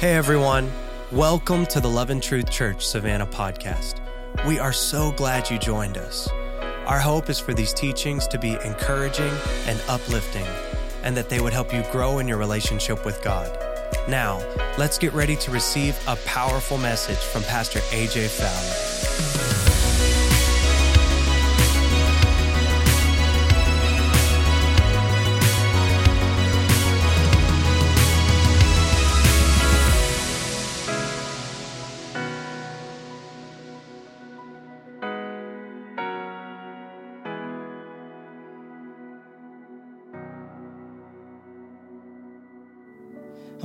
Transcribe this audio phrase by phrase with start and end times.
[0.00, 0.72] Hey everyone,
[1.12, 4.00] welcome to the Love and Truth Church Savannah podcast.
[4.46, 6.26] We are so glad you joined us.
[6.86, 9.30] Our hope is for these teachings to be encouraging
[9.66, 10.46] and uplifting,
[11.02, 13.54] and that they would help you grow in your relationship with God.
[14.08, 14.42] Now,
[14.78, 18.99] let's get ready to receive a powerful message from Pastor AJ Fowler.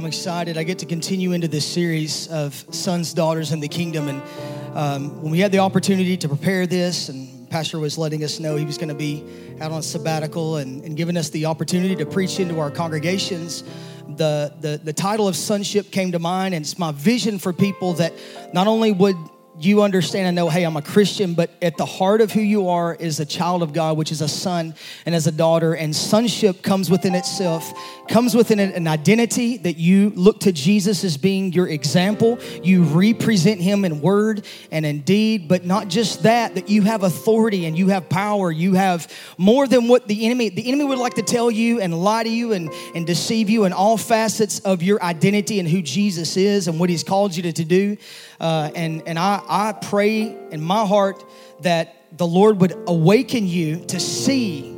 [0.05, 0.55] I'm excited.
[0.55, 4.07] I get to continue into this series of sons, daughters in the kingdom.
[4.07, 4.21] And
[4.75, 8.55] um, when we had the opportunity to prepare this, and Pastor was letting us know
[8.55, 9.25] he was going to be
[9.59, 13.63] out on sabbatical and, and giving us the opportunity to preach into our congregations,
[14.07, 16.53] the, the, the title of sonship came to mind.
[16.53, 18.13] And it's my vision for people that
[18.53, 19.17] not only would
[19.57, 22.67] you understand and know, hey, I'm a Christian, but at the heart of who you
[22.67, 24.75] are is a child of God, which is a son
[25.05, 25.73] and as a daughter.
[25.73, 27.71] And sonship comes within itself,
[28.09, 32.37] comes within an identity that you look to Jesus as being your example.
[32.63, 37.03] You represent him in word and in deed, but not just that, that you have
[37.03, 38.51] authority and you have power.
[38.51, 41.97] You have more than what the enemy, the enemy would like to tell you and
[41.97, 45.81] lie to you and, and deceive you in all facets of your identity and who
[45.81, 47.95] Jesus is and what he's called you to, to do.
[48.39, 51.23] Uh, and and I, I pray in my heart
[51.61, 54.71] that the Lord would awaken you to see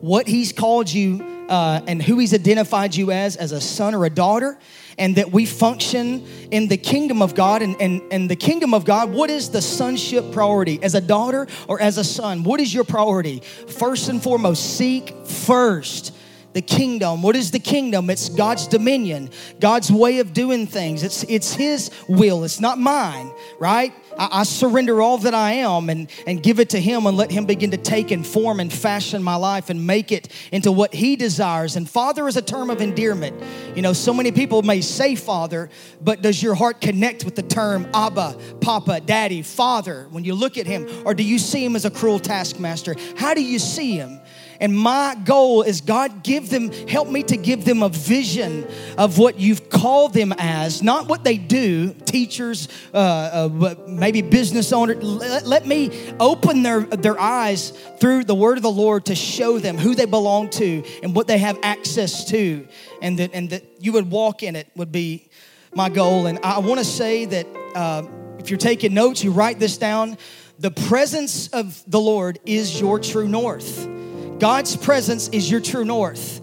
[0.00, 4.04] what He's called you uh, and who He's identified you as, as a son or
[4.04, 4.58] a daughter,
[4.98, 7.62] and that we function in the kingdom of God.
[7.62, 10.82] And, and, and the kingdom of God, what is the sonship priority?
[10.82, 12.44] As a daughter or as a son?
[12.44, 13.40] What is your priority?
[13.40, 16.14] First and foremost, seek first
[16.56, 17.20] the kingdom.
[17.20, 18.08] What is the kingdom?
[18.08, 19.28] It's God's dominion,
[19.60, 21.02] God's way of doing things.
[21.02, 23.92] It's, it's His will, it's not mine, right?
[24.18, 27.30] I, I, surrender all that I am and, and give it to Him and let
[27.30, 30.94] Him begin to take and form and fashion my life and make it into what
[30.94, 31.76] He desires.
[31.76, 33.36] And Father is a term of endearment.
[33.74, 35.68] You know, so many people may say Father,
[36.00, 40.56] but does your heart connect with the term Abba, Papa, Daddy, Father when you look
[40.56, 40.88] at Him?
[41.04, 42.96] Or do you see Him as a cruel taskmaster?
[43.18, 44.20] How do you see Him?
[44.60, 49.18] And my goal is God, give them, help me to give them a vision of
[49.18, 55.02] what you've called them as, not what they do, teachers, uh, uh, maybe business owners.
[55.02, 55.90] Let, let, me
[56.20, 60.04] open their, their eyes through the word of the Lord to show them who they
[60.04, 62.66] belong to and what they have access to,
[63.02, 65.28] and that, and that you would walk in it would be
[65.74, 66.26] my goal.
[66.26, 68.06] And I want to say that uh,
[68.38, 70.16] if you're taking notes, you write this down.
[70.58, 73.95] The presence of the Lord is your true north.
[74.38, 76.42] God's presence is your true north.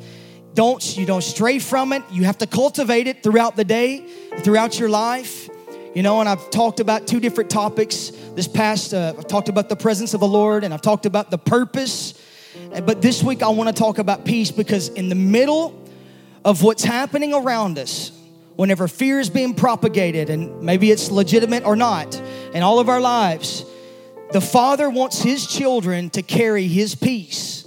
[0.56, 2.02] Don't you don't stray from it.
[2.12, 4.08] You have to cultivate it throughout the day,
[4.40, 5.48] throughout your life.
[5.94, 8.96] You know, and I've talked about two different topics this past.
[8.96, 12.20] Uh, I've talked about the presence of the Lord, and I've talked about the purpose.
[12.84, 15.80] But this week I want to talk about peace because in the middle
[16.44, 18.12] of what's happening around us,
[18.56, 22.20] whenever fear is being propagated, and maybe it's legitimate or not,
[22.56, 23.64] in all of our lives,
[24.32, 27.63] the Father wants His children to carry His peace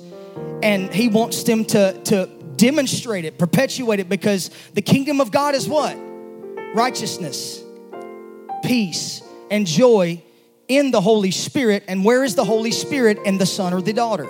[0.62, 5.54] and he wants them to, to demonstrate it, perpetuate it, because the kingdom of God
[5.54, 5.96] is what?
[6.74, 7.62] Righteousness,
[8.64, 10.22] peace, and joy
[10.68, 11.84] in the Holy Spirit.
[11.88, 14.28] And where is the Holy Spirit and the Son or the daughter?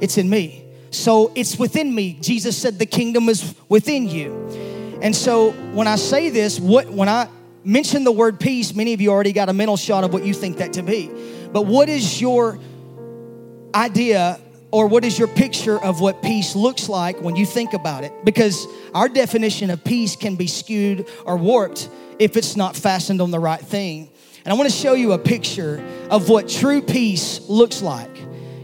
[0.00, 0.64] It's in me.
[0.90, 2.18] So it's within me.
[2.20, 4.98] Jesus said the kingdom is within you.
[5.02, 7.28] And so when I say this, what when I
[7.64, 10.32] mention the word peace, many of you already got a mental shot of what you
[10.32, 11.10] think that to be.
[11.52, 12.58] But what is your
[13.74, 18.04] idea or what is your picture of what peace looks like when you think about
[18.04, 18.12] it?
[18.24, 23.30] Because our definition of peace can be skewed or warped if it's not fastened on
[23.30, 24.10] the right thing.
[24.44, 28.14] And I want to show you a picture of what true peace looks like.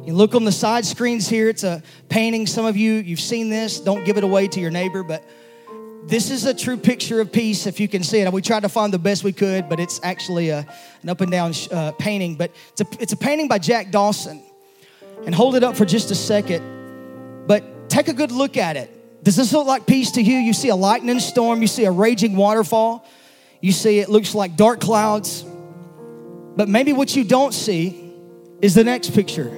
[0.04, 2.46] You look on the side screens here, it's a painting.
[2.46, 3.80] Some of you, you've seen this.
[3.80, 5.24] Don't give it away to your neighbor, but
[6.06, 8.30] this is a true picture of peace if you can see it.
[8.30, 10.66] We tried to find the best we could, but it's actually a,
[11.02, 12.34] an up and down uh, painting.
[12.34, 14.42] But it's a, it's a painting by Jack Dawson
[15.24, 17.46] and hold it up for just a second.
[17.46, 19.24] But take a good look at it.
[19.24, 20.36] Does this look like peace to you?
[20.36, 23.06] You see a lightning storm, you see a raging waterfall,
[23.60, 25.44] you see it looks like dark clouds.
[26.56, 28.12] But maybe what you don't see
[28.60, 29.50] is the next picture.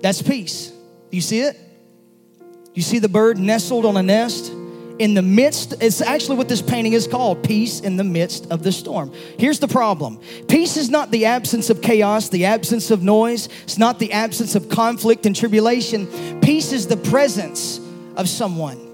[0.00, 0.72] That's peace.
[1.10, 1.56] You see it?
[2.74, 4.52] You see the bird nestled on a nest?
[4.98, 8.62] In the midst, it's actually what this painting is called peace in the midst of
[8.62, 9.12] the storm.
[9.38, 13.78] Here's the problem peace is not the absence of chaos, the absence of noise, it's
[13.78, 16.40] not the absence of conflict and tribulation.
[16.40, 17.80] Peace is the presence
[18.16, 18.85] of someone.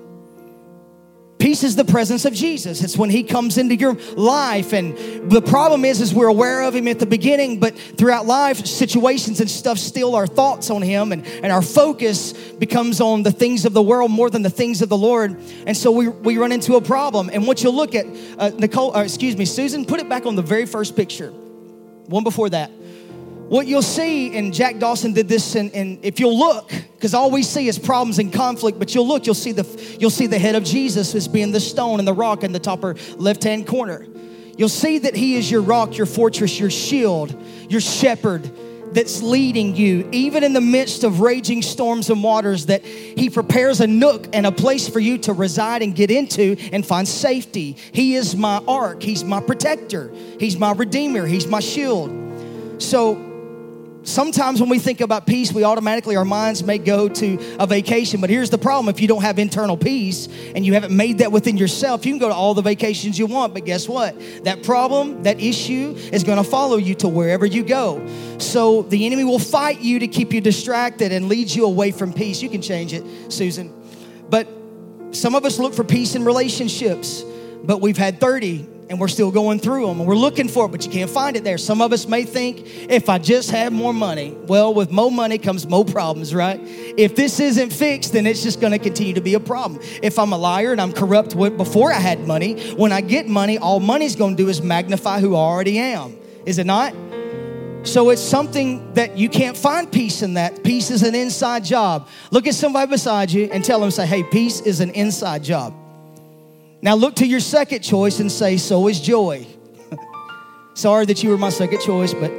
[1.43, 2.85] Peace is the presence of Jesus.
[2.85, 4.73] It's when he comes into your life.
[4.73, 4.97] And
[5.29, 9.41] the problem is, is we're aware of him at the beginning, but throughout life, situations
[9.41, 13.65] and stuff steal our thoughts on him and, and our focus becomes on the things
[13.65, 15.37] of the world more than the things of the Lord.
[15.67, 17.29] And so we, we run into a problem.
[17.29, 18.07] And what you'll look at,
[18.39, 21.31] uh, Nicole, uh, excuse me, Susan, put it back on the very first picture.
[22.07, 22.71] One before that
[23.53, 27.31] what you'll see, and Jack Dawson did this, and, and if you'll look, because all
[27.31, 30.39] we see is problems and conflict, but you'll look, you'll see the you'll see the
[30.39, 32.83] head of Jesus as being the stone and the rock in the top
[33.19, 34.07] left hand corner.
[34.57, 37.37] You'll see that He is your rock, your fortress, your shield,
[37.69, 38.51] your shepherd
[38.95, 43.83] that's leading you, even in the midst of raging storms and waters, that He prepares
[43.83, 47.77] a nook and a place for you to reside and get into and find safety.
[47.93, 50.11] He is my ark, He's my protector,
[50.41, 52.21] He's my redeemer, He's my shield.
[52.83, 53.29] So,
[54.05, 58.21] sometimes when we think about peace, we automatically, our minds may go to a vacation.
[58.21, 61.33] But here's the problem if you don't have internal peace and you haven't made that
[61.33, 63.55] within yourself, you can go to all the vacations you want.
[63.55, 64.19] But guess what?
[64.45, 68.07] That problem, that issue is going to follow you to wherever you go.
[68.39, 72.13] So the enemy will fight you to keep you distracted and lead you away from
[72.13, 72.43] peace.
[72.43, 73.73] You can change it, Susan.
[74.29, 74.49] But
[75.13, 77.23] some of us look for peace in relationships,
[77.65, 80.69] but we've had 30 and we're still going through them and we're looking for it,
[80.69, 81.59] but you can't find it there.
[81.59, 85.39] Some of us may think, if I just had more money, well, with more money
[85.39, 86.61] comes more problems, right?
[86.63, 89.81] If this isn't fixed, then it's just going to continue to be a problem.
[90.03, 93.59] If I'm a liar and I'm corrupt before I had money, when I get money,
[93.59, 96.19] all money's going to do is magnify who I already am.
[96.45, 96.95] Is it not?
[97.85, 100.63] So it's something that you can't find peace in that.
[100.63, 102.09] Peace is an inside job.
[102.31, 105.75] Look at somebody beside you and tell them, say, hey, peace is an inside job.
[106.83, 109.47] Now look to your second choice and say, So is joy.
[110.75, 112.33] Sorry that you were my second choice, but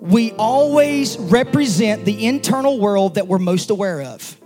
[0.00, 4.36] we always represent the internal world that we're most aware of.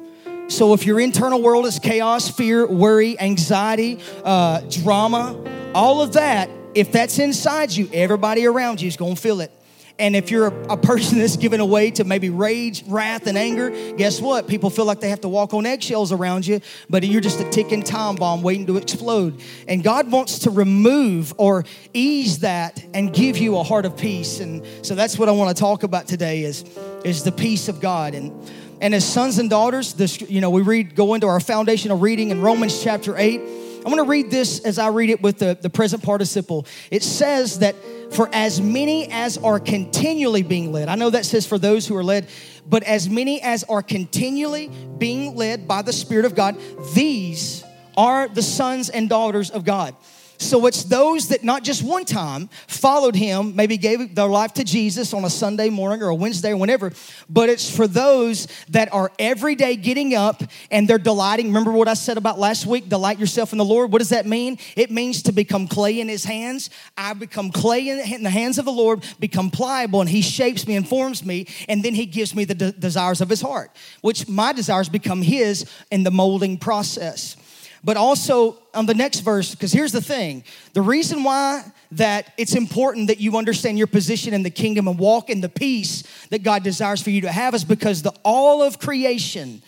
[0.48, 5.40] So if your internal world is chaos, fear, worry, anxiety, uh, drama,
[5.74, 9.50] all of that, if that's inside you, everybody around you is going to feel it.
[9.98, 13.70] And if you're a, a, person that's given away to maybe rage, wrath, and anger,
[13.96, 14.48] guess what?
[14.48, 16.60] People feel like they have to walk on eggshells around you,
[16.90, 19.40] but you're just a ticking time bomb waiting to explode.
[19.68, 24.40] And God wants to remove or ease that and give you a heart of peace.
[24.40, 26.64] And so that's what I want to talk about today is,
[27.04, 28.14] is the peace of God.
[28.14, 28.32] And
[28.80, 32.30] and as sons and daughters, this you know, we read go into our foundational reading
[32.30, 33.40] in Romans chapter 8.
[33.84, 36.66] I'm going to read this as I read it with the, the present participle.
[36.90, 37.76] It says that
[38.12, 41.94] for as many as are continually being led, I know that says for those who
[41.96, 42.28] are led,
[42.66, 46.56] but as many as are continually being led by the Spirit of God,
[46.94, 47.62] these
[47.96, 49.94] are the sons and daughters of God.
[50.38, 54.64] So it's those that not just one time followed him, maybe gave their life to
[54.64, 56.92] Jesus on a Sunday morning or a Wednesday or whenever,
[57.28, 61.46] but it's for those that are every day getting up and they're delighting.
[61.46, 62.88] Remember what I said about last week?
[62.88, 63.92] Delight yourself in the Lord.
[63.92, 64.58] What does that mean?
[64.76, 66.68] It means to become clay in his hands.
[66.96, 70.74] I become clay in the hands of the Lord, become pliable, and he shapes me
[70.76, 73.70] and forms me, and then he gives me the de- desires of his heart,
[74.00, 77.36] which my desires become his in the molding process
[77.84, 80.42] but also on the next verse because here's the thing.
[80.72, 84.98] The reason why that it's important that you understand your position in the kingdom and
[84.98, 88.62] walk in the peace that god desires for you to have is because the all
[88.62, 89.62] of creation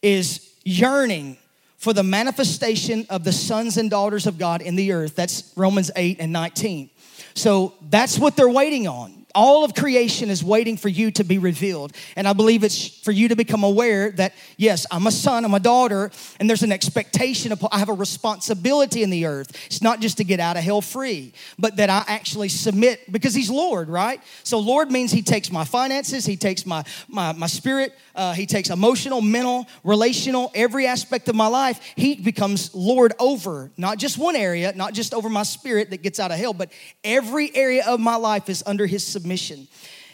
[0.00, 1.36] is yearning
[1.76, 5.16] for the manifestation of the sons and daughters of god in the earth.
[5.16, 6.90] That's romans 8 and 19
[7.34, 11.38] so that's what they're waiting on all of creation is waiting for you to be
[11.38, 11.92] revealed.
[12.16, 15.54] And I believe it's for you to become aware that, yes, I'm a son, I'm
[15.54, 19.56] a daughter, and there's an expectation of, I have a responsibility in the earth.
[19.66, 23.32] It's not just to get out of hell free, but that I actually submit because
[23.32, 24.20] He's Lord, right?
[24.42, 28.44] So, Lord means He takes my finances, He takes my, my, my spirit, uh, He
[28.44, 31.80] takes emotional, mental, relational, every aspect of my life.
[31.94, 36.18] He becomes Lord over not just one area, not just over my spirit that gets
[36.18, 36.72] out of hell, but
[37.04, 39.27] every area of my life is under His submission.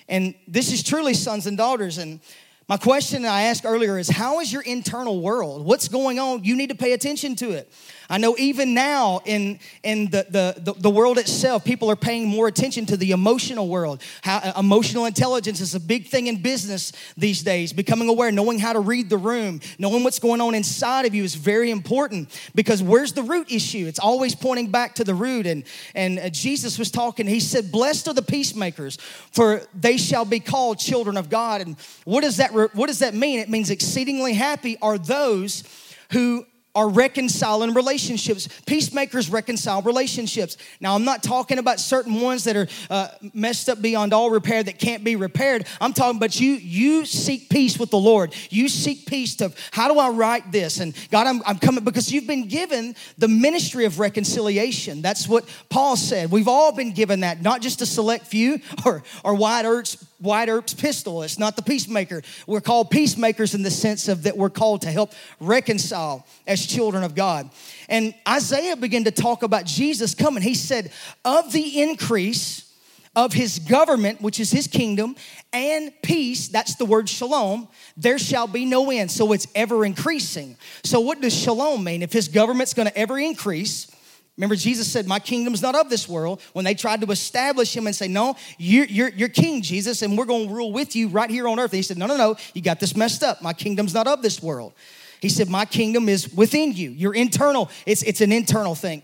[0.08, 1.98] And this is truly sons and daughters.
[1.98, 2.20] And
[2.68, 5.64] my question I asked earlier is how is your internal world?
[5.64, 6.44] What's going on?
[6.44, 7.72] You need to pay attention to it.
[8.08, 12.48] I know even now in, in the, the, the, world itself, people are paying more
[12.48, 14.02] attention to the emotional world.
[14.22, 17.72] How, uh, emotional intelligence is a big thing in business these days.
[17.72, 21.24] Becoming aware, knowing how to read the room, knowing what's going on inside of you
[21.24, 23.86] is very important because where's the root issue?
[23.86, 25.46] It's always pointing back to the root.
[25.46, 28.96] And, and uh, Jesus was talking, he said, Blessed are the peacemakers,
[29.32, 31.62] for they shall be called children of God.
[31.62, 33.38] And what does that, what does that mean?
[33.38, 35.64] It means exceedingly happy are those
[36.12, 38.48] who are reconciling relationships.
[38.66, 40.56] Peacemakers reconcile relationships.
[40.80, 44.62] Now, I'm not talking about certain ones that are uh, messed up beyond all repair
[44.62, 45.66] that can't be repaired.
[45.80, 46.52] I'm talking about you.
[46.52, 48.34] You seek peace with the Lord.
[48.50, 50.80] You seek peace to how do I write this?
[50.80, 55.02] And God, I'm, I'm coming because you've been given the ministry of reconciliation.
[55.02, 56.30] That's what Paul said.
[56.30, 60.48] We've all been given that, not just a select few or or Wyatt Earp's Wyatt
[60.48, 61.22] Earp's pistol.
[61.22, 62.22] It's not the peacemaker.
[62.46, 67.04] We're called peacemakers in the sense of that we're called to help reconcile as children
[67.04, 67.50] of God.
[67.88, 70.42] And Isaiah began to talk about Jesus coming.
[70.42, 70.92] He said,
[71.24, 72.72] Of the increase
[73.16, 75.14] of his government, which is his kingdom,
[75.52, 79.10] and peace, that's the word shalom, there shall be no end.
[79.10, 80.56] So it's ever increasing.
[80.82, 82.02] So, what does shalom mean?
[82.02, 83.90] If his government's gonna ever increase,
[84.36, 86.42] Remember, Jesus said, My kingdom's not of this world.
[86.54, 90.18] When they tried to establish him and say, No, you're, you're, you're king, Jesus, and
[90.18, 91.70] we're going to rule with you right here on earth.
[91.70, 93.42] And he said, No, no, no, you got this messed up.
[93.42, 94.72] My kingdom's not of this world.
[95.20, 96.90] He said, My kingdom is within you.
[96.90, 99.02] You're internal, it's, it's an internal thing,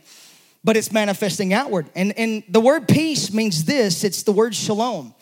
[0.64, 1.90] but it's manifesting outward.
[1.94, 5.14] And, and the word peace means this it's the word shalom.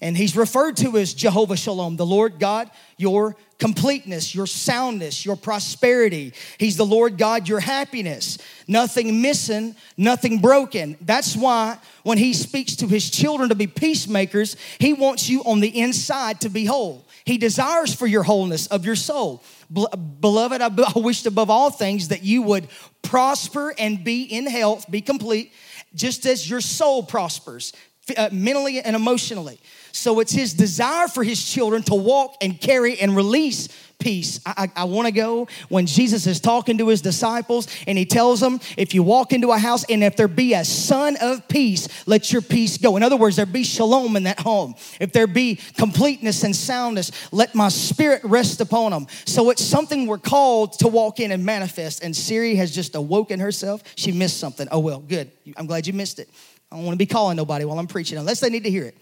[0.00, 5.36] And he's referred to as Jehovah Shalom, the Lord God, your completeness, your soundness, your
[5.36, 6.34] prosperity.
[6.58, 8.36] He's the Lord God, your happiness.
[8.68, 10.98] Nothing missing, nothing broken.
[11.00, 15.60] That's why when he speaks to his children to be peacemakers, he wants you on
[15.60, 17.03] the inside to be whole.
[17.24, 19.42] He desires for your wholeness of your soul.
[19.70, 22.68] Beloved, I wished above all things that you would
[23.02, 25.52] prosper and be in health, be complete,
[25.94, 27.72] just as your soul prospers,
[28.16, 29.58] uh, mentally and emotionally.
[29.92, 33.68] So it's his desire for his children to walk and carry and release
[34.04, 34.38] peace.
[34.44, 38.04] I, I, I want to go when Jesus is talking to his disciples and he
[38.04, 41.48] tells them, if you walk into a house and if there be a son of
[41.48, 42.98] peace, let your peace go.
[42.98, 44.74] In other words, there be shalom in that home.
[45.00, 49.06] If there be completeness and soundness, let my spirit rest upon them.
[49.24, 52.04] So it's something we're called to walk in and manifest.
[52.04, 53.82] And Siri has just awoken herself.
[53.96, 54.68] She missed something.
[54.70, 55.30] Oh, well, good.
[55.56, 56.28] I'm glad you missed it.
[56.70, 58.84] I don't want to be calling nobody while I'm preaching unless they need to hear
[58.84, 58.98] it.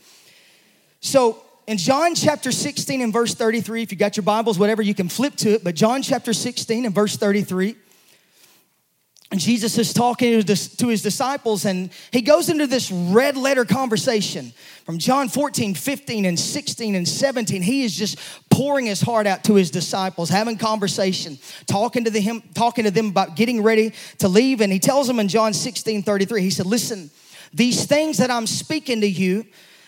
[1.01, 4.95] So in John chapter 16 and verse 33, if you got your Bibles, whatever, you
[4.95, 5.65] can flip to it.
[5.65, 7.77] But John chapter 16 and verse 33,
[9.37, 14.53] Jesus is talking to his disciples, and he goes into this red letter conversation
[14.85, 17.63] from John 14, 15, and 16 and 17.
[17.63, 18.19] He is just
[18.51, 23.07] pouring his heart out to his disciples, having conversation, talking to them, talking to them
[23.07, 24.61] about getting ready to leave.
[24.61, 27.11] And he tells them in John 16, 33, he said, Listen,
[27.55, 29.47] these things that I'm speaking to you,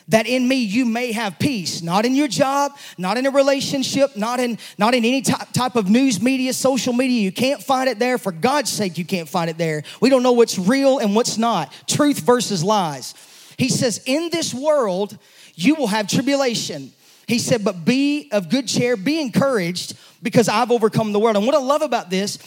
[0.09, 1.83] that in me you may have peace.
[1.83, 5.77] Not in your job not in a relationship not in not in any type, type
[5.77, 7.21] of news media social media.
[7.21, 8.19] You can't find it there.
[8.19, 9.83] For god's sake you can't find it there.
[10.01, 11.73] We don't know what's real and what's not.
[11.87, 13.15] Truth versus lies.
[13.57, 15.17] He says in this world
[15.55, 16.93] you will have tribulation.
[17.27, 21.37] He said but be of good cheer be encouraged because i've overcome the world.
[21.37, 22.39] And what i love about this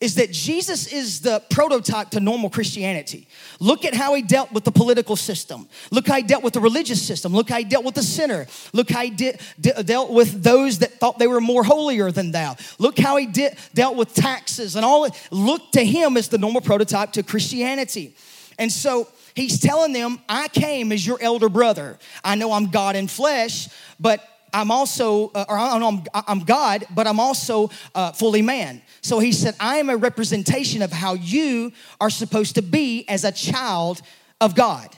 [0.00, 3.26] is that Jesus is the prototype to normal Christianity.
[3.58, 5.68] Look at how he dealt with the political system.
[5.90, 7.32] Look how he dealt with the religious system.
[7.32, 8.46] Look how he dealt with the sinner.
[8.72, 12.30] Look how he de- de- dealt with those that thought they were more holier than
[12.30, 12.54] thou.
[12.78, 15.08] Look how he de- dealt with taxes and all.
[15.32, 18.14] Look to him as the normal prototype to Christianity.
[18.56, 21.98] And so he's telling them, I came as your elder brother.
[22.22, 24.20] I know I'm God in flesh, but
[24.52, 28.82] I'm also, uh, or I'm, I'm, God, but I'm also uh, fully man.
[29.00, 33.24] So he said, I am a representation of how you are supposed to be as
[33.24, 34.02] a child
[34.40, 34.88] of God.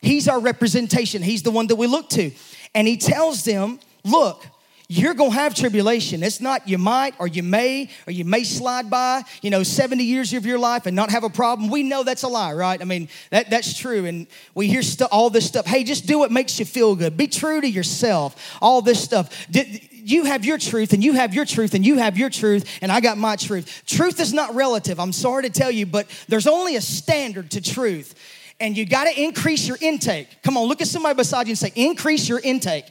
[0.00, 2.30] He's our representation, He's the one that we look to.
[2.74, 4.46] And He tells them, Look,
[4.92, 6.24] you're gonna have tribulation.
[6.24, 10.02] It's not you might or you may or you may slide by, you know, 70
[10.02, 11.70] years of your life and not have a problem.
[11.70, 12.82] We know that's a lie, right?
[12.82, 14.04] I mean, that, that's true.
[14.06, 14.82] And we hear
[15.12, 15.64] all this stuff.
[15.64, 17.16] Hey, just do what makes you feel good.
[17.16, 18.58] Be true to yourself.
[18.60, 19.46] All this stuff.
[19.48, 22.68] Did, you have your truth and you have your truth and you have your truth
[22.82, 23.84] and I got my truth.
[23.86, 24.98] Truth is not relative.
[24.98, 28.16] I'm sorry to tell you, but there's only a standard to truth.
[28.58, 30.42] And you got to increase your intake.
[30.42, 32.86] Come on, look at somebody beside you and say, increase your intake.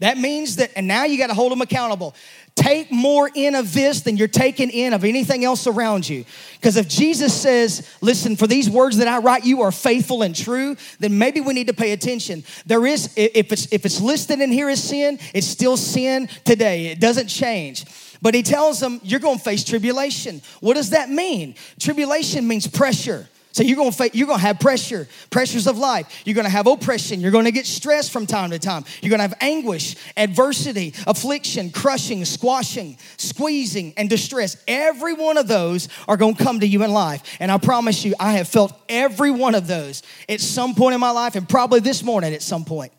[0.00, 2.14] That means that, and now you got to hold them accountable.
[2.56, 6.24] Take more in of this than you're taking in of anything else around you.
[6.54, 10.34] Because if Jesus says, listen, for these words that I write you are faithful and
[10.34, 12.44] true, then maybe we need to pay attention.
[12.66, 16.86] There is, if it's, if it's listed in here as sin, it's still sin today.
[16.86, 17.84] It doesn't change.
[18.20, 20.42] But he tells them, you're going to face tribulation.
[20.60, 21.54] What does that mean?
[21.78, 23.28] Tribulation means pressure.
[23.52, 26.22] So you're gonna you're gonna have pressure, pressures of life.
[26.24, 27.20] You're gonna have oppression.
[27.20, 28.84] You're gonna get stressed from time to time.
[29.02, 34.56] You're gonna have anguish, adversity, affliction, crushing, squashing, squeezing, and distress.
[34.68, 37.22] Every one of those are gonna come to you in life.
[37.40, 41.00] And I promise you, I have felt every one of those at some point in
[41.00, 42.92] my life, and probably this morning at some point.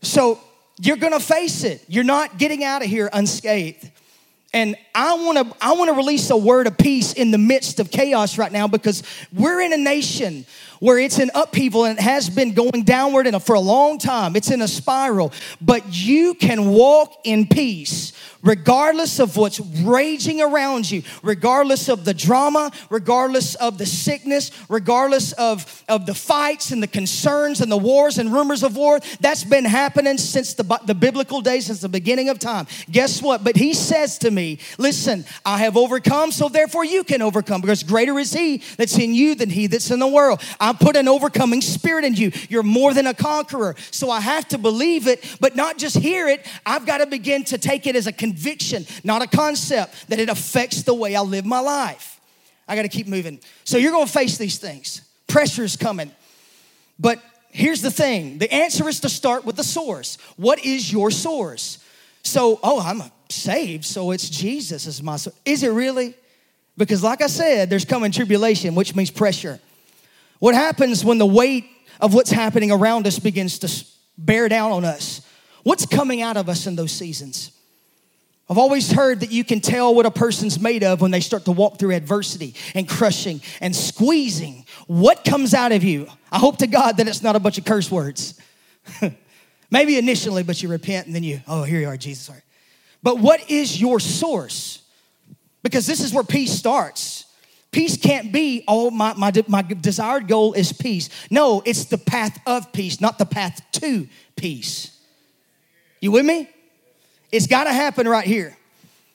[0.00, 0.40] So
[0.80, 1.84] you're gonna face it.
[1.88, 3.90] You're not getting out of here unscathed.
[4.56, 7.78] And I want to I want to release a word of peace in the midst
[7.78, 10.46] of chaos right now because we're in a nation
[10.80, 14.34] where it's in upheaval and it has been going downward and for a long time.
[14.34, 18.14] It's in a spiral, but you can walk in peace
[18.46, 25.32] regardless of what's raging around you, regardless of the drama, regardless of the sickness, regardless
[25.32, 29.00] of, of the fights and the concerns and the wars and rumors of war.
[29.20, 32.66] That's been happening since the, the biblical days, since the beginning of time.
[32.90, 33.42] Guess what?
[33.42, 37.82] But he says to me, Listen, I have overcome, so therefore you can overcome, because
[37.82, 40.40] greater is he that's in you than he that's in the world.
[40.60, 42.30] I put an overcoming spirit in you.
[42.48, 43.74] You're more than a conqueror.
[43.90, 46.46] So I have to believe it, but not just hear it.
[46.64, 50.28] I've got to begin to take it as a conviction, not a concept, that it
[50.28, 52.20] affects the way I live my life.
[52.68, 53.40] I got to keep moving.
[53.64, 55.02] So you're going to face these things.
[55.26, 56.10] Pressure's coming.
[56.98, 60.18] But here's the thing the answer is to start with the source.
[60.36, 61.78] What is your source?
[62.22, 65.36] So, oh, I'm saved, so it's Jesus is my source.
[65.44, 66.14] Is it really?
[66.76, 69.60] Because, like I said, there's coming tribulation, which means pressure.
[70.40, 71.64] What happens when the weight
[72.00, 73.86] of what's happening around us begins to
[74.18, 75.22] bear down on us?
[75.62, 77.55] What's coming out of us in those seasons?
[78.48, 81.46] I've always heard that you can tell what a person's made of when they start
[81.46, 84.66] to walk through adversity and crushing and squeezing.
[84.86, 86.06] What comes out of you?
[86.30, 88.40] I hope to God that it's not a bunch of curse words.
[89.70, 92.26] Maybe initially, but you repent and then you, oh, here you are, Jesus.
[92.26, 92.42] Sorry.
[93.02, 94.82] But what is your source?
[95.64, 97.24] Because this is where peace starts.
[97.72, 101.10] Peace can't be, oh, my, my, my desired goal is peace.
[101.30, 104.96] No, it's the path of peace, not the path to peace.
[106.00, 106.48] You with me?
[107.32, 108.56] It's got to happen right here.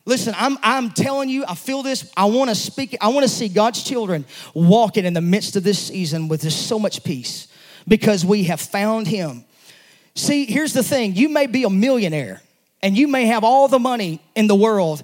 [0.05, 2.11] Listen, I'm, I'm telling you, I feel this.
[2.17, 5.63] I want to speak, I want to see God's children walking in the midst of
[5.63, 7.47] this season with just so much peace
[7.87, 9.45] because we have found Him.
[10.15, 12.41] See, here's the thing you may be a millionaire
[12.81, 15.03] and you may have all the money in the world,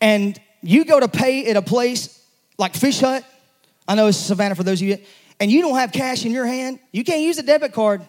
[0.00, 2.24] and you go to pay at a place
[2.56, 3.22] like Fish Hut.
[3.86, 4.98] I know it's Savannah for those of you,
[5.38, 8.00] and you don't have cash in your hand, you can't use a debit card.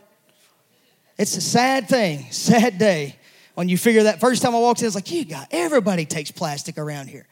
[1.18, 3.19] It's a sad thing, sad day
[3.60, 6.32] when you figure that first time I walked in, it's like, you got everybody takes
[6.32, 7.28] plastic around here.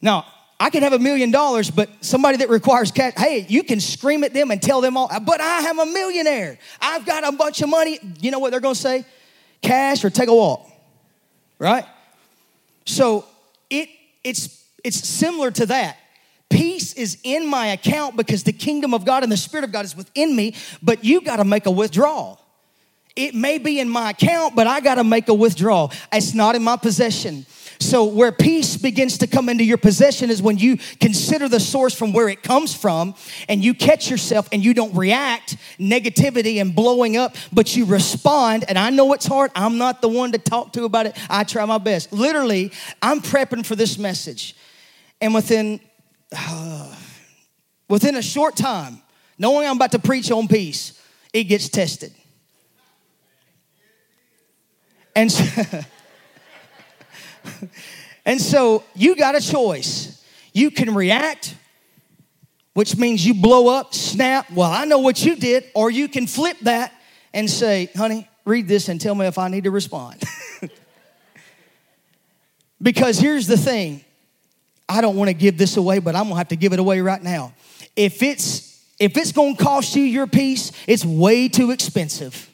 [0.00, 0.24] Now,
[0.60, 4.22] I could have a million dollars, but somebody that requires cash, hey, you can scream
[4.22, 6.56] at them and tell them all, but I am a millionaire.
[6.80, 7.98] I've got a bunch of money.
[8.20, 9.04] You know what they're gonna say?
[9.60, 10.70] Cash or take a walk.
[11.58, 11.84] Right?
[12.84, 13.24] So
[13.70, 13.88] it
[14.22, 15.96] it's it's similar to that.
[16.48, 19.84] Peace is in my account because the kingdom of God and the Spirit of God
[19.84, 22.40] is within me, but you got to make a withdrawal.
[23.18, 25.90] It may be in my account, but I got to make a withdrawal.
[26.12, 27.46] It's not in my possession.
[27.80, 31.92] So, where peace begins to come into your possession is when you consider the source
[31.96, 33.16] from where it comes from
[33.48, 38.64] and you catch yourself and you don't react negativity and blowing up, but you respond.
[38.68, 39.50] And I know it's hard.
[39.56, 41.18] I'm not the one to talk to about it.
[41.28, 42.12] I try my best.
[42.12, 42.70] Literally,
[43.02, 44.54] I'm prepping for this message.
[45.20, 45.80] And within,
[46.36, 46.94] uh,
[47.88, 49.02] within a short time,
[49.38, 51.02] knowing I'm about to preach on peace,
[51.32, 52.14] it gets tested.
[55.18, 55.80] And so,
[58.24, 60.24] and so you got a choice.
[60.52, 61.56] You can react,
[62.74, 66.28] which means you blow up, snap, well, I know what you did, or you can
[66.28, 66.92] flip that
[67.34, 70.22] and say, honey, read this and tell me if I need to respond.
[72.80, 74.04] because here's the thing
[74.88, 77.00] I don't want to give this away, but I'm gonna have to give it away
[77.00, 77.54] right now.
[77.96, 82.48] If it's if it's gonna cost you your peace, it's way too expensive.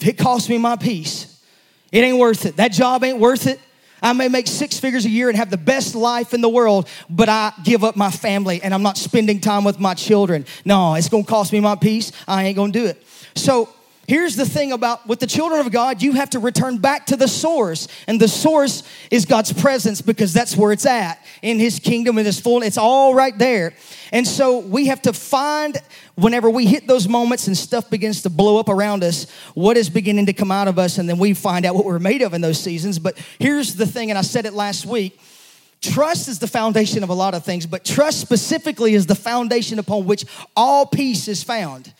[0.00, 1.40] If it costs me my peace,
[1.92, 2.56] it ain't worth it.
[2.56, 3.60] That job ain't worth it.
[4.02, 6.88] I may make six figures a year and have the best life in the world,
[7.10, 10.46] but I give up my family and I'm not spending time with my children.
[10.64, 12.12] No, it's gonna cost me my peace.
[12.26, 13.02] I ain't gonna do it.
[13.34, 13.68] So
[14.10, 17.16] here's the thing about with the children of God, you have to return back to
[17.16, 17.86] the source.
[18.08, 22.26] And the source is God's presence because that's where it's at in his kingdom in
[22.26, 22.62] his full.
[22.62, 23.72] It's all right there.
[24.10, 25.78] And so we have to find
[26.16, 29.88] whenever we hit those moments and stuff begins to blow up around us, what is
[29.88, 32.34] beginning to come out of us, and then we find out what we're made of
[32.34, 32.98] in those seasons.
[32.98, 35.20] But here's the thing, and I said it last week.
[35.80, 39.78] Trust is the foundation of a lot of things, but trust specifically is the foundation
[39.78, 40.24] upon which
[40.56, 41.94] all peace is found.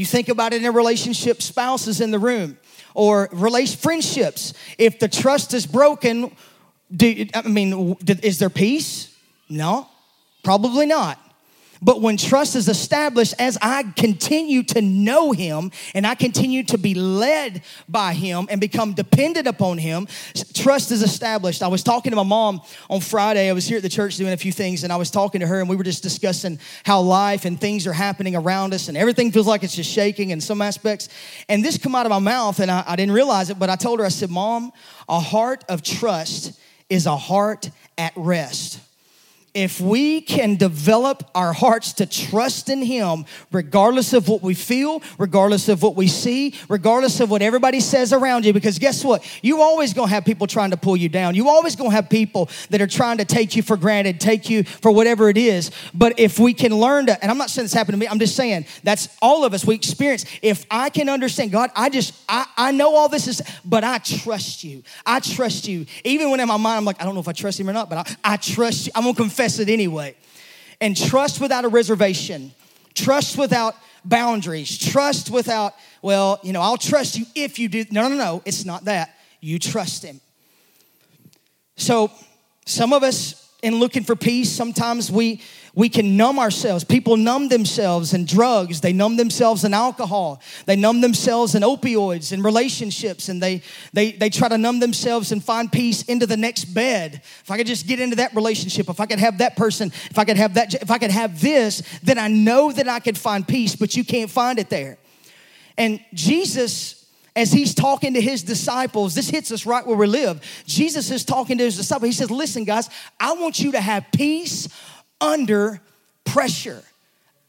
[0.00, 2.56] You think about it in a relationship, spouses in the room,
[2.94, 4.54] or relation friendships.
[4.78, 6.34] If the trust is broken,
[6.90, 9.14] do, I mean, is there peace?
[9.50, 9.86] No,
[10.42, 11.18] probably not.
[11.82, 16.76] But when trust is established, as I continue to know Him and I continue to
[16.78, 20.06] be led by Him and become dependent upon Him,
[20.52, 21.62] trust is established.
[21.62, 23.48] I was talking to my mom on Friday.
[23.48, 25.46] I was here at the church doing a few things, and I was talking to
[25.46, 28.96] her, and we were just discussing how life and things are happening around us, and
[28.96, 31.08] everything feels like it's just shaking in some aspects.
[31.48, 33.76] And this come out of my mouth, and I, I didn't realize it, but I
[33.76, 34.70] told her, I said, Mom,
[35.08, 38.80] a heart of trust is a heart at rest
[39.54, 45.02] if we can develop our hearts to trust in Him, regardless of what we feel,
[45.18, 49.26] regardless of what we see, regardless of what everybody says around you, because guess what?
[49.42, 51.34] You always gonna have people trying to pull you down.
[51.34, 54.62] You always gonna have people that are trying to take you for granted, take you
[54.62, 55.72] for whatever it is.
[55.92, 58.20] But if we can learn to, and I'm not saying this happened to me, I'm
[58.20, 60.26] just saying that's all of us, we experience.
[60.42, 63.98] If I can understand, God, I just, I, I know all this is, but I
[63.98, 64.84] trust you.
[65.04, 65.86] I trust you.
[66.04, 67.72] Even when in my mind, I'm like, I don't know if I trust Him or
[67.72, 68.92] not, but I, I trust you.
[68.94, 70.14] I'm gonna confess confess it anyway.
[70.82, 72.52] And trust without a reservation,
[72.94, 73.74] trust without
[74.04, 77.86] boundaries, trust without, well, you know, I'll trust you if you do.
[77.90, 79.14] No, no, no, it's not that.
[79.40, 80.20] You trust Him.
[81.76, 82.10] So,
[82.66, 85.40] some of us, in looking for peace, sometimes we
[85.74, 86.84] we can numb ourselves.
[86.84, 92.32] People numb themselves in drugs, they numb themselves in alcohol, they numb themselves in opioids
[92.32, 96.36] and relationships, and they, they, they try to numb themselves and find peace into the
[96.36, 97.22] next bed.
[97.24, 100.18] If I could just get into that relationship, if I could have that person, if
[100.18, 103.18] I could have that, if I could have this, then I know that I could
[103.18, 104.98] find peace, but you can't find it there.
[105.78, 107.00] And Jesus
[107.36, 110.42] as he's talking to his disciples, this hits us right where we live.
[110.66, 112.08] Jesus is talking to his disciples.
[112.08, 114.68] He says, Listen, guys, I want you to have peace
[115.20, 115.80] under
[116.24, 116.82] pressure.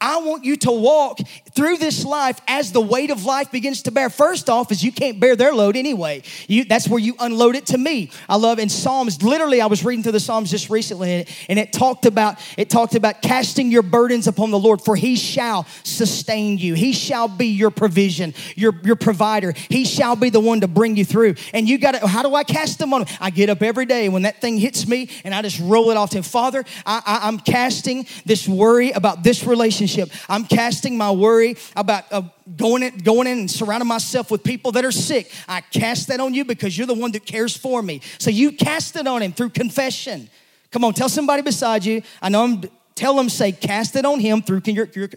[0.02, 1.20] I want you to walk
[1.52, 4.10] through this life as the weight of life begins to bear.
[4.10, 6.24] First off, is you can't bear their load anyway.
[6.48, 8.10] You, that's where you unload it to me.
[8.28, 9.22] I love in Psalms.
[9.22, 12.96] Literally, I was reading through the Psalms just recently, and it talked about it talked
[12.96, 16.74] about casting your burdens upon the Lord, for He shall sustain you.
[16.74, 19.54] He shall be your provision, your your provider.
[19.70, 21.36] He shall be the one to bring you through.
[21.54, 22.08] And you got to.
[22.08, 23.06] How do I cast them on?
[23.20, 25.98] I get up every day when that thing hits me, and I just roll it
[25.98, 26.24] off to.
[26.24, 30.30] Father, I, I, I'm casting this worry about this relationship relationship.
[30.30, 32.24] I'm casting my worry about uh,
[32.56, 35.32] going, in, going in and surrounding myself with people that are sick.
[35.48, 38.02] I cast that on you because you're the one that cares for me.
[38.20, 40.30] So you cast it on him through confession.
[40.72, 42.02] Come on, tell somebody beside you.
[42.22, 42.64] I know I'm,
[42.96, 45.10] tell them, say, cast it on him through, your, your,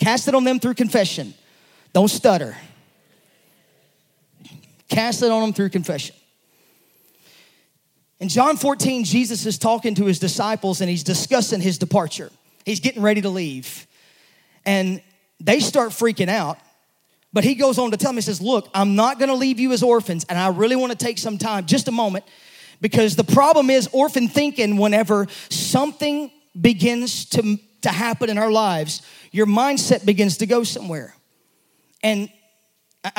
[0.00, 1.34] cast it on them through confession.
[1.92, 2.56] Don't stutter.
[4.88, 6.16] Cast it on them through confession.
[8.18, 12.30] In John 14, Jesus is talking to his disciples and he's discussing his departure.
[12.64, 13.86] He's getting ready to leave.
[14.70, 15.02] And
[15.40, 16.56] they start freaking out.
[17.32, 19.72] But he goes on to tell me, he says, Look, I'm not gonna leave you
[19.72, 22.24] as orphans, and I really wanna take some time, just a moment,
[22.80, 26.30] because the problem is orphan thinking whenever something
[26.60, 29.02] begins to, to happen in our lives,
[29.32, 31.16] your mindset begins to go somewhere.
[32.04, 32.30] And,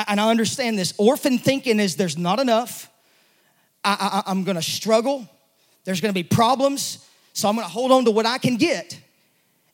[0.08, 0.94] and I understand this.
[0.96, 2.90] Orphan thinking is there's not enough,
[3.84, 5.28] I, I, I'm gonna struggle,
[5.84, 8.98] there's gonna be problems, so I'm gonna hold on to what I can get.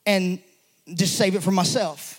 [0.04, 0.40] And
[0.94, 2.18] just save it for myself.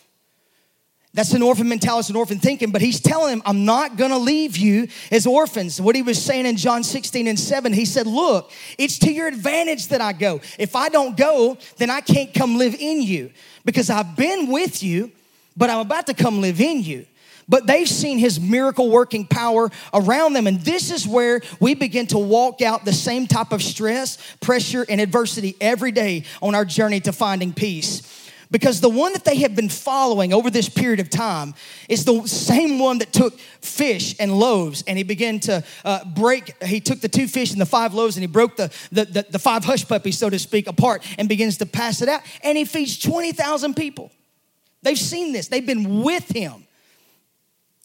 [1.14, 4.20] That's an orphan mentality, it's an orphan thinking, but he's telling him, I'm not gonna
[4.20, 5.82] leave you as orphans.
[5.82, 9.28] What he was saying in John 16 and 7, he said, Look, it's to your
[9.28, 10.40] advantage that I go.
[10.60, 13.32] If I don't go, then I can't come live in you
[13.66, 15.12] because I've been with you,
[15.58, 17.08] but I'm about to come live in you.
[17.50, 20.46] But they've seen his miracle working power around them.
[20.46, 24.86] And this is where we begin to walk out the same type of stress, pressure,
[24.88, 28.04] and adversity every day on our journey to finding peace.
[28.52, 31.54] Because the one that they have been following over this period of time
[31.88, 36.62] is the same one that took fish and loaves and he began to uh, break,
[36.64, 39.26] he took the two fish and the five loaves and he broke the, the, the,
[39.30, 42.22] the five hush puppies, so to speak, apart and begins to pass it out.
[42.44, 44.12] And he feeds 20,000 people.
[44.82, 46.66] They've seen this, they've been with him.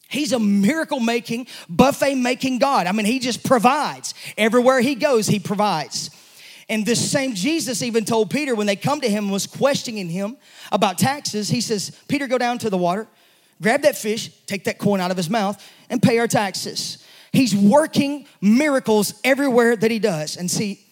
[0.07, 2.87] He's a miracle making, buffet making God.
[2.87, 4.13] I mean, he just provides.
[4.37, 6.09] Everywhere he goes, he provides.
[6.67, 10.09] And this same Jesus even told Peter when they come to him and was questioning
[10.09, 10.37] him
[10.71, 11.49] about taxes.
[11.49, 13.07] He says, Peter, go down to the water,
[13.61, 17.03] grab that fish, take that coin out of his mouth, and pay our taxes.
[17.31, 20.37] He's working miracles everywhere that he does.
[20.37, 20.83] And see,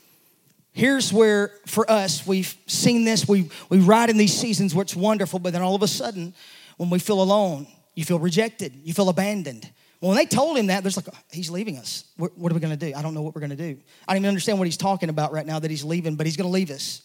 [0.73, 4.95] here's where for us, we've seen this, we, we ride in these seasons where it's
[4.95, 6.33] wonderful, but then all of a sudden,
[6.77, 9.69] when we feel alone, you feel rejected, you feel abandoned,
[10.03, 12.03] well, when they told him that, there's like, he's leaving us.
[12.17, 12.93] What, what are we going to do?
[12.93, 13.77] I don't know what we're going to do.
[14.05, 16.35] I don't even understand what he's talking about right now that he's leaving, but he's
[16.35, 17.03] going to leave us.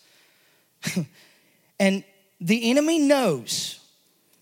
[1.79, 2.03] and
[2.41, 3.79] the enemy knows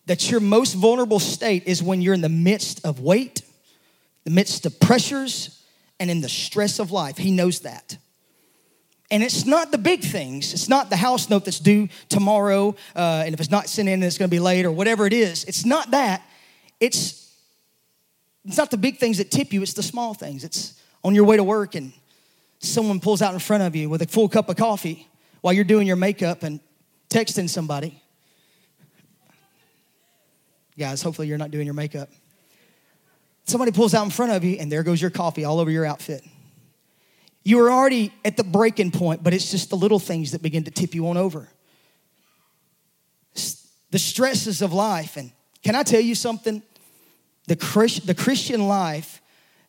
[0.06, 3.42] that your most vulnerable state is when you're in the midst of weight,
[4.24, 5.62] the midst of pressures,
[6.00, 7.18] and in the stress of life.
[7.18, 7.98] He knows that.
[9.10, 10.54] And it's not the big things.
[10.54, 14.02] It's not the house note that's due tomorrow, uh, and if it's not sent in,
[14.02, 15.44] it's going to be late or whatever it is.
[15.44, 16.22] It's not that.
[16.80, 17.25] It's
[18.46, 19.62] it's not the big things that tip you.
[19.62, 20.44] It's the small things.
[20.44, 21.92] It's on your way to work and
[22.58, 25.08] someone pulls out in front of you with a full cup of coffee
[25.40, 26.60] while you're doing your makeup and
[27.08, 28.02] texting somebody.
[30.78, 32.10] Guys, hopefully you're not doing your makeup.
[33.44, 35.86] Somebody pulls out in front of you, and there goes your coffee all over your
[35.86, 36.24] outfit.
[37.44, 40.64] You were already at the breaking point, but it's just the little things that begin
[40.64, 41.48] to tip you on over.
[43.92, 45.16] The stresses of life.
[45.16, 45.30] And
[45.62, 46.60] can I tell you something?
[47.46, 49.20] The, Christ, the Christian life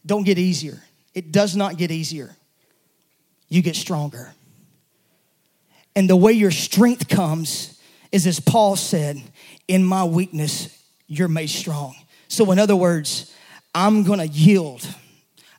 [0.05, 0.81] don't get easier.
[1.13, 2.35] It does not get easier.
[3.49, 4.33] You get stronger.
[5.95, 7.79] And the way your strength comes
[8.11, 9.21] is as Paul said,
[9.67, 11.95] in my weakness, you're made strong.
[12.27, 13.33] So, in other words,
[13.73, 14.87] I'm gonna yield,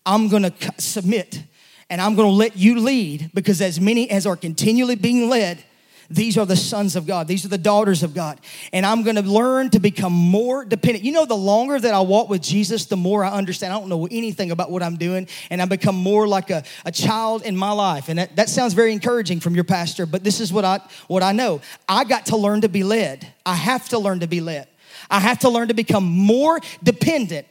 [0.05, 1.43] I'm gonna submit
[1.91, 5.65] and I'm to let you lead because as many as are continually being led,
[6.11, 7.29] these are the sons of God.
[7.29, 8.41] These are the daughters of God.
[8.73, 11.05] And I'm going to learn to become more dependent.
[11.05, 13.75] You know, the longer that I walk with Jesus, the more I understand.
[13.75, 16.93] I don't know anything about what I'm doing, and I become more like a, a
[16.93, 18.09] child in my life.
[18.09, 21.23] And that, that sounds very encouraging from your pastor, but this is what I, what
[21.23, 21.61] I know.
[21.87, 23.31] I got to learn to be led.
[23.45, 24.67] I have to learn to be led.
[25.11, 27.47] I have to learn to become more dependent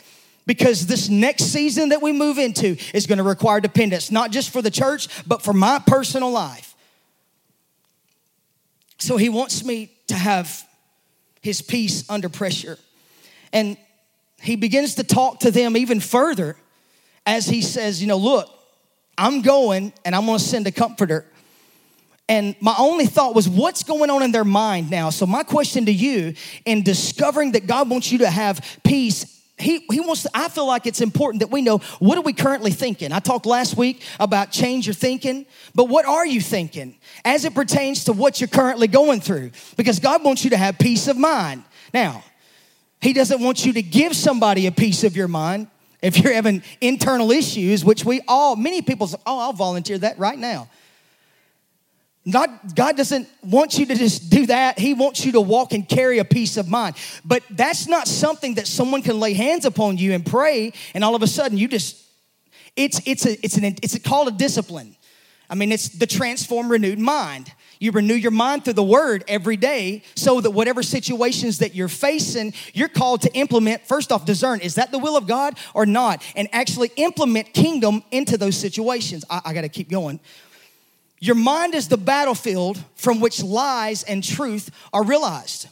[0.48, 4.50] because this next season that we move into is going to require dependence, not just
[4.50, 6.67] for the church, but for my personal life.
[9.00, 10.68] So he wants me to have
[11.42, 12.78] his peace under pressure.
[13.54, 13.78] And
[14.42, 16.56] he begins to talk to them even further
[17.26, 18.50] as he says, You know, look,
[19.18, 21.26] I'm going and I'm going to send a comforter.
[22.30, 25.10] And my only thought was, what's going on in their mind now?
[25.12, 26.34] So, my question to you
[26.66, 30.68] in discovering that God wants you to have peace he, he wants to, I feel
[30.68, 33.12] like it's important that we know what are we currently thinking.
[33.12, 37.56] I talked last week about change your thinking, but what are you thinking as it
[37.56, 39.52] pertains to what you're currently going through?
[39.76, 41.64] Because God wants you to have peace of mind.
[41.92, 42.24] Now,
[43.02, 45.68] He doesn't want you to give somebody a piece of your mind
[46.04, 50.20] if you're having internal issues, which we all, many people say, oh, I'll volunteer that
[50.20, 50.70] right now.
[52.28, 54.78] Not, God doesn't want you to just do that.
[54.78, 56.98] He wants you to walk and carry a peace of mind.
[57.24, 61.16] But that's not something that someone can lay hands upon you and pray, and all
[61.16, 62.04] of a sudden you just,
[62.76, 64.98] it's, it's, a, it's, an, it's a called a discipline.
[65.50, 67.50] I mean, it's the transform, renewed mind.
[67.80, 71.88] You renew your mind through the word every day so that whatever situations that you're
[71.88, 75.86] facing, you're called to implement, first off, discern is that the will of God or
[75.86, 76.22] not?
[76.36, 79.24] And actually implement kingdom into those situations.
[79.30, 80.20] I, I got to keep going.
[81.20, 85.68] Your mind is the battlefield from which lies and truth are realized.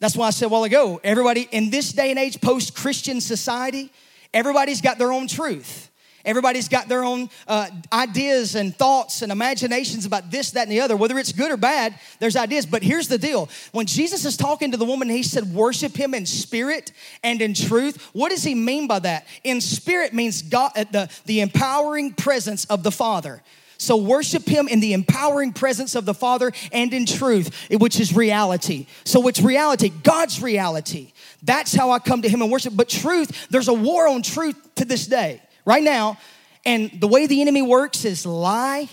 [0.00, 3.20] That's why I said a while ago, everybody in this day and age, post Christian
[3.20, 3.90] society,
[4.34, 5.90] everybody's got their own truth.
[6.24, 10.80] Everybody's got their own uh, ideas and thoughts and imaginations about this, that, and the
[10.80, 10.96] other.
[10.96, 12.64] Whether it's good or bad, there's ideas.
[12.64, 16.14] But here's the deal when Jesus is talking to the woman, he said, Worship him
[16.14, 16.92] in spirit
[17.24, 18.10] and in truth.
[18.12, 19.26] What does he mean by that?
[19.42, 23.42] In spirit means God, uh, the, the empowering presence of the Father.
[23.82, 28.14] So worship him in the empowering presence of the Father and in truth, which is
[28.14, 28.86] reality.
[29.04, 31.12] So it's reality, God's reality.
[31.42, 32.74] That's how I come to him and worship.
[32.76, 36.16] But truth, there's a war on truth to this day, right now.
[36.64, 38.88] And the way the enemy works is lie,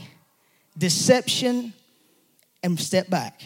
[0.76, 1.74] deception,
[2.64, 3.44] and step back.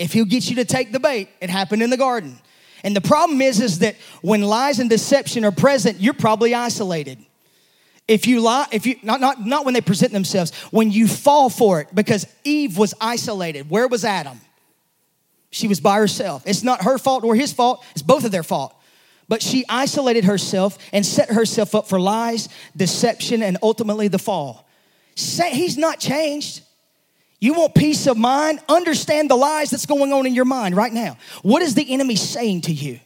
[0.00, 2.40] If he'll get you to take the bait, it happened in the garden.
[2.82, 7.24] And the problem is, is that when lies and deception are present, you're probably isolated.
[8.10, 11.48] If you lie, if you not, not not when they present themselves, when you fall
[11.48, 13.70] for it, because Eve was isolated.
[13.70, 14.40] Where was Adam?
[15.52, 16.42] She was by herself.
[16.44, 18.74] It's not her fault or his fault, it's both of their fault.
[19.28, 24.66] But she isolated herself and set herself up for lies, deception, and ultimately the fall.
[25.14, 26.62] Say, he's not changed.
[27.38, 28.58] You want peace of mind?
[28.68, 31.16] Understand the lies that's going on in your mind right now.
[31.42, 32.98] What is the enemy saying to you?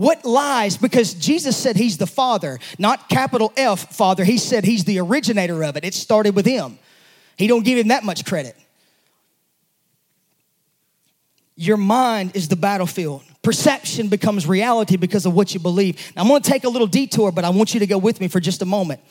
[0.00, 0.78] What lies?
[0.78, 4.24] Because Jesus said he's the Father, not capital F Father.
[4.24, 5.84] He said he's the originator of it.
[5.84, 6.78] It started with him.
[7.36, 8.56] He don't give him that much credit.
[11.54, 13.24] Your mind is the battlefield.
[13.42, 16.12] Perception becomes reality because of what you believe.
[16.16, 18.22] Now, I'm going to take a little detour, but I want you to go with
[18.22, 19.02] me for just a moment.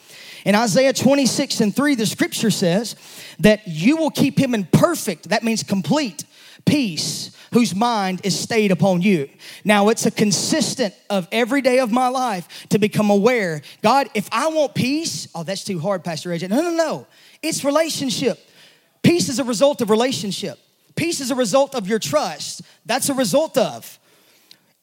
[0.43, 2.95] In Isaiah 26 and 3, the scripture says
[3.37, 6.25] that you will keep him in perfect, that means complete,
[6.69, 9.27] peace whose mind is stayed upon you.
[9.65, 13.61] Now, it's a consistent of every day of my life to become aware.
[13.81, 16.49] God, if I want peace, oh, that's too hard, Pastor AJ.
[16.49, 17.07] No, no, no.
[17.41, 18.37] It's relationship.
[19.01, 20.59] Peace is a result of relationship.
[20.95, 22.61] Peace is a result of your trust.
[22.85, 23.97] That's a result of.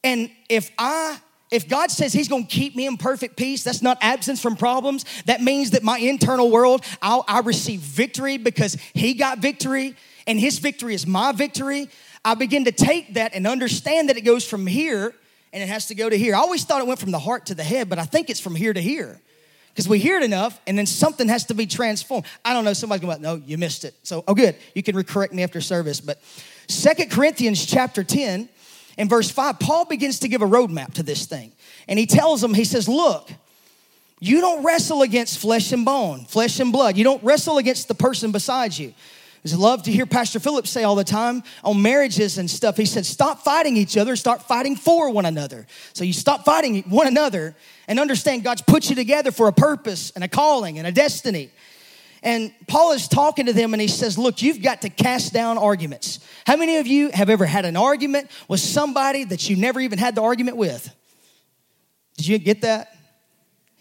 [0.03, 1.19] And if I
[1.49, 5.05] If God says He's gonna keep me in perfect peace, that's not absence from problems.
[5.25, 9.95] That means that my internal world, I'll, I receive victory because He got victory,
[10.27, 11.89] and His victory is my victory.
[12.23, 15.13] I begin to take that and understand that it goes from here
[15.53, 16.35] and it has to go to here.
[16.35, 18.39] I always thought it went from the heart to the head, but I think it's
[18.39, 19.19] from here to here
[19.69, 22.25] because we hear it enough and then something has to be transformed.
[22.43, 23.95] I don't know, somebody's going, no, you missed it.
[24.03, 24.55] So, oh, good.
[24.75, 26.01] You can correct me after service.
[26.01, 26.19] But
[26.67, 28.49] Second Corinthians chapter 10
[28.97, 31.53] and verse 5, Paul begins to give a roadmap to this thing.
[31.87, 33.29] And he tells them, he says, look,
[34.19, 36.97] you don't wrestle against flesh and bone, flesh and blood.
[36.97, 38.93] You don't wrestle against the person beside you.
[39.45, 42.75] I love to hear Pastor Philip say all the time on marriages and stuff.
[42.75, 45.67] He said, Stop fighting each other, start fighting for one another.
[45.93, 47.55] So you stop fighting one another
[47.87, 51.51] and understand God's put you together for a purpose and a calling and a destiny.
[52.23, 55.57] And Paul is talking to them and he says, Look, you've got to cast down
[55.57, 56.19] arguments.
[56.45, 59.99] How many of you have ever had an argument with somebody that you never even
[59.99, 60.93] had the argument with?
[62.17, 62.95] Did you get that?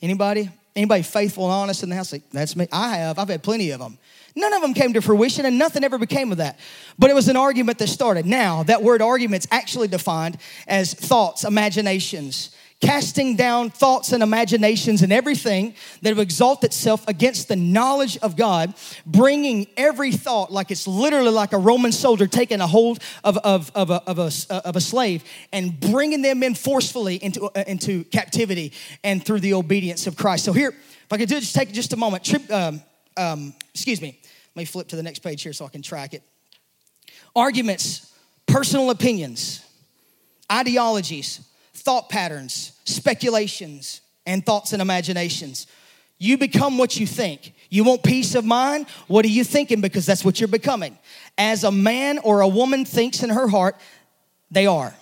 [0.02, 0.50] Anybody?
[0.74, 2.12] Anybody faithful and honest in the house?
[2.32, 2.68] That's me.
[2.70, 3.18] I have.
[3.18, 3.98] I've had plenty of them.
[4.36, 6.60] None of them came to fruition and nothing ever became of that.
[6.98, 8.26] But it was an argument that started.
[8.26, 10.36] Now, that word argument's actually defined
[10.68, 17.48] as thoughts, imaginations, casting down thoughts and imaginations and everything that would exalt itself against
[17.48, 18.74] the knowledge of God,
[19.06, 23.72] bringing every thought like it's literally like a Roman soldier taking a hold of, of,
[23.74, 24.30] of, a, of, a,
[24.66, 29.54] of a slave and bringing them in forcefully into, uh, into captivity and through the
[29.54, 30.44] obedience of Christ.
[30.44, 32.82] So here, if I could do just take just a moment, um,
[33.16, 34.20] um, excuse me,
[34.56, 36.22] let me flip to the next page here so I can track it.
[37.34, 38.10] Arguments,
[38.46, 39.62] personal opinions,
[40.50, 45.66] ideologies, thought patterns, speculations, and thoughts and imaginations.
[46.16, 47.52] You become what you think.
[47.68, 48.86] You want peace of mind?
[49.08, 49.82] What are you thinking?
[49.82, 50.96] Because that's what you're becoming.
[51.36, 53.76] As a man or a woman thinks in her heart,
[54.50, 54.94] they are.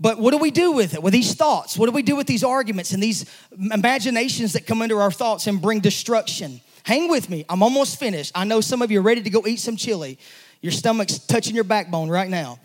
[0.00, 1.78] But what do we do with it, with these thoughts?
[1.78, 5.46] What do we do with these arguments and these imaginations that come into our thoughts
[5.46, 6.60] and bring destruction?
[6.84, 7.44] Hang with me.
[7.48, 8.32] I'm almost finished.
[8.34, 10.18] I know some of you are ready to go eat some chili.
[10.60, 12.58] Your stomach's touching your backbone right now.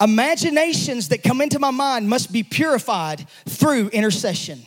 [0.00, 4.60] Imaginations that come into my mind must be purified through intercession.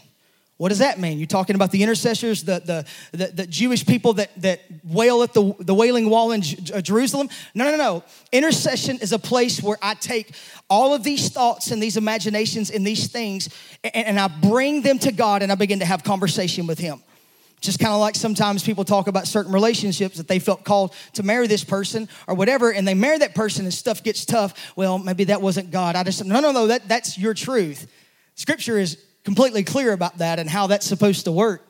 [0.57, 1.17] What does that mean?
[1.17, 2.61] You're talking about the intercessors, the,
[3.11, 6.83] the, the, the, Jewish people that, that wail at the, the wailing wall in J-
[6.83, 7.29] Jerusalem?
[7.55, 8.03] No, no, no.
[8.31, 10.35] Intercession is a place where I take
[10.69, 13.49] all of these thoughts and these imaginations and these things
[13.83, 17.01] and, and I bring them to God and I begin to have conversation with Him.
[17.61, 21.23] Just kind of like sometimes people talk about certain relationships that they felt called to
[21.23, 24.73] marry this person or whatever, and they marry that person and stuff gets tough.
[24.75, 25.95] Well, maybe that wasn't God.
[25.95, 27.87] I just, no, no, no, that, that's your truth.
[28.33, 31.69] Scripture is completely clear about that and how that's supposed to work.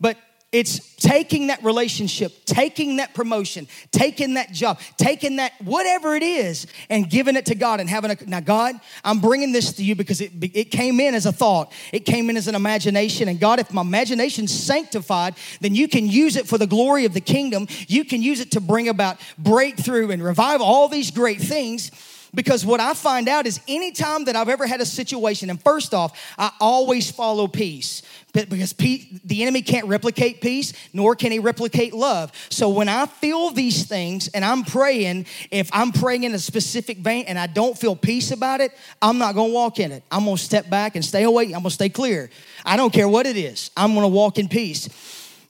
[0.00, 0.16] But
[0.52, 6.66] it's taking that relationship, taking that promotion, taking that job, taking that whatever it is,
[6.88, 8.16] and giving it to God and having a.
[8.26, 11.72] Now, God, I'm bringing this to you because it, it came in as a thought,
[11.92, 13.28] it came in as an imagination.
[13.28, 17.14] And God, if my imagination's sanctified, then you can use it for the glory of
[17.14, 17.68] the kingdom.
[17.86, 21.92] You can use it to bring about breakthrough and revival, all these great things
[22.34, 25.94] because what I find out is anytime that I've ever had a situation, and first
[25.94, 31.92] off, I always follow peace because the enemy can't replicate peace, nor can he replicate
[31.92, 32.32] love.
[32.48, 36.98] So when I feel these things and I'm praying, if I'm praying in a specific
[36.98, 40.02] vein and I don't feel peace about it, I'm not gonna walk in it.
[40.10, 41.46] I'm gonna step back and stay away.
[41.46, 42.30] I'm gonna stay clear.
[42.64, 44.88] I don't care what it is, I'm gonna walk in peace.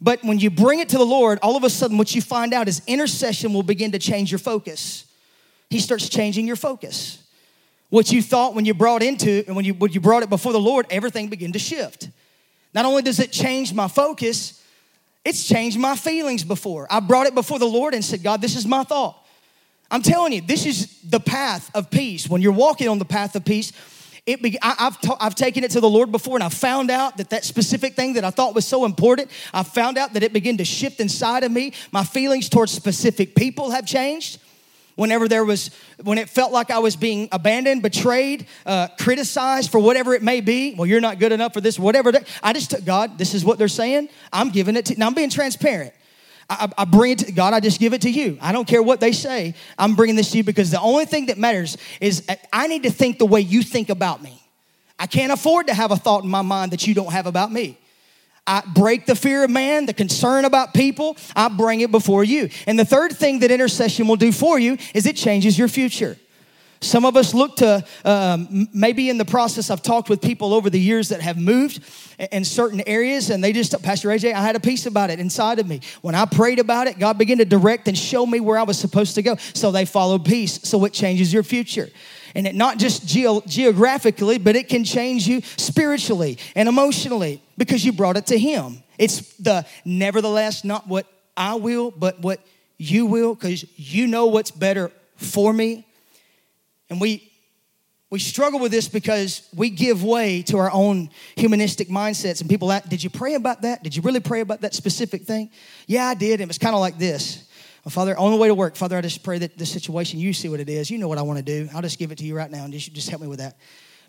[0.01, 2.55] But when you bring it to the Lord, all of a sudden, what you find
[2.55, 5.05] out is intercession will begin to change your focus.
[5.69, 7.23] He starts changing your focus.
[7.91, 10.53] What you thought when you brought into and when you when you brought it before
[10.53, 12.09] the Lord, everything began to shift.
[12.75, 14.63] Not only does it change my focus,
[15.25, 16.87] it's changed my feelings before.
[16.91, 19.17] I brought it before the Lord and said, God, this is my thought.
[19.91, 22.29] I'm telling you, this is the path of peace.
[22.29, 23.73] When you're walking on the path of peace,
[24.25, 27.17] it be, I, have I've taken it to the Lord before and I found out
[27.17, 30.33] that that specific thing that I thought was so important, I found out that it
[30.33, 31.73] began to shift inside of me.
[31.91, 34.39] My feelings towards specific people have changed
[34.97, 35.71] whenever there was
[36.03, 40.41] when it felt like i was being abandoned betrayed uh, criticized for whatever it may
[40.41, 43.45] be well you're not good enough for this whatever i just took god this is
[43.45, 45.93] what they're saying i'm giving it to now i'm being transparent
[46.51, 48.37] I, I bring it to God, I just give it to you.
[48.41, 49.55] I don't care what they say.
[49.79, 52.83] I'm bringing this to you because the only thing that matters is uh, I need
[52.83, 54.43] to think the way you think about me.
[54.99, 57.53] I can't afford to have a thought in my mind that you don't have about
[57.53, 57.79] me.
[58.51, 62.49] I break the fear of man, the concern about people, I bring it before you.
[62.67, 66.19] And the third thing that intercession will do for you is it changes your future.
[66.83, 70.71] Some of us look to um, maybe in the process, I've talked with people over
[70.71, 71.81] the years that have moved
[72.33, 75.59] in certain areas, and they just, Pastor AJ, I had a peace about it inside
[75.59, 75.83] of me.
[76.01, 78.79] When I prayed about it, God began to direct and show me where I was
[78.79, 79.37] supposed to go.
[79.53, 80.59] So they followed peace.
[80.63, 81.91] So it changes your future.
[82.35, 87.85] And it not just geo- geographically, but it can change you spiritually and emotionally because
[87.85, 88.83] you brought it to Him.
[88.97, 92.41] It's the nevertheless, not what I will, but what
[92.79, 95.87] you will, because you know what's better for me.
[96.91, 97.31] And we
[98.11, 102.41] we struggle with this because we give way to our own humanistic mindsets.
[102.41, 103.85] And people ask, Did you pray about that?
[103.85, 105.51] Did you really pray about that specific thing?
[105.87, 106.41] Yeah, I did.
[106.41, 107.49] It was kind of like this.
[107.85, 110.33] Well, Father, on the way to work, Father, I just pray that this situation, you
[110.35, 110.91] see what it is.
[110.91, 111.69] You know what I want to do.
[111.73, 113.57] I'll just give it to you right now and just, just help me with that.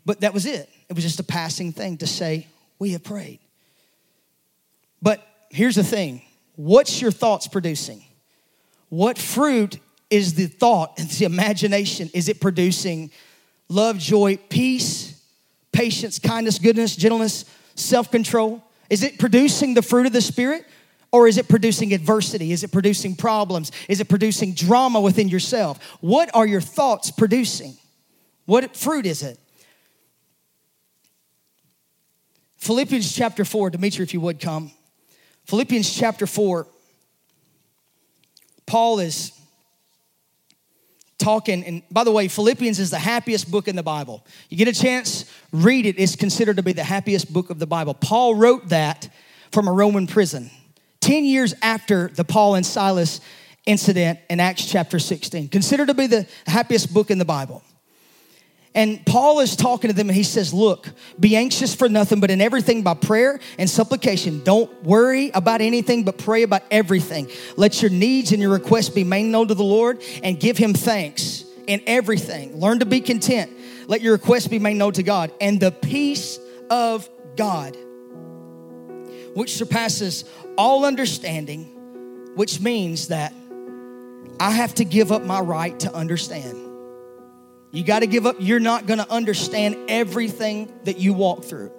[0.04, 0.68] But that was it.
[0.90, 2.48] It was just a passing thing to say,
[2.80, 3.40] We have prayed.
[5.00, 6.24] But here's the thing
[6.56, 8.04] what's your thoughts producing?
[8.90, 9.80] What fruit
[10.12, 12.10] is the thought and the imagination?
[12.14, 13.10] Is it producing?
[13.72, 15.20] love, joy, peace,
[15.72, 17.46] patience, kindness, goodness, gentleness,
[17.76, 18.64] self control?
[18.90, 20.66] Is it producing the fruit of the Spirit?
[21.14, 22.54] Or is it producing adversity?
[22.54, 23.74] Is it producing problems?
[23.90, 25.78] Is it producing drama within yourself?
[26.00, 27.76] What are your thoughts producing?
[28.46, 29.38] What fruit is it?
[32.60, 34.72] Philippians chapter 4, Dimitri, if you would come.
[35.48, 36.66] Philippians chapter 4,
[38.66, 39.34] Paul is
[41.22, 41.64] talking.
[41.64, 44.26] And by the way, Philippians is the happiest book in the Bible.
[44.50, 45.98] You get a chance, read it.
[45.98, 47.94] It's considered to be the happiest book of the Bible.
[47.94, 49.10] Paul wrote that
[49.52, 50.50] from a Roman prison
[51.02, 53.22] 10 years after the Paul and Silas
[53.66, 55.50] incident in Acts chapter 16.
[55.50, 57.64] Considered to be the happiest book in the Bible.
[58.74, 60.88] And Paul is talking to them and he says, Look,
[61.20, 64.44] be anxious for nothing, but in everything by prayer and supplication.
[64.44, 67.30] Don't worry about anything, but pray about everything.
[67.58, 70.74] Let your needs and your requests be made known to the Lord and give him
[70.74, 72.60] thanks in everything.
[72.60, 73.52] Learn to be content.
[73.88, 75.34] Let your requests be made known to God.
[75.42, 77.76] And the peace of God,
[79.36, 80.24] which surpasses
[80.58, 81.66] all understanding,
[82.36, 83.34] which means that
[84.40, 86.71] I have to give up my right to understand.
[87.72, 88.36] You got to give up.
[88.40, 91.72] You're not going to understand everything that you walk through.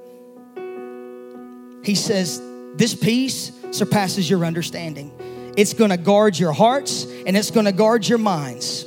[1.84, 2.40] He says,
[2.74, 5.12] This peace surpasses your understanding.
[5.56, 8.86] It's going to guard your hearts and it's going to guard your minds.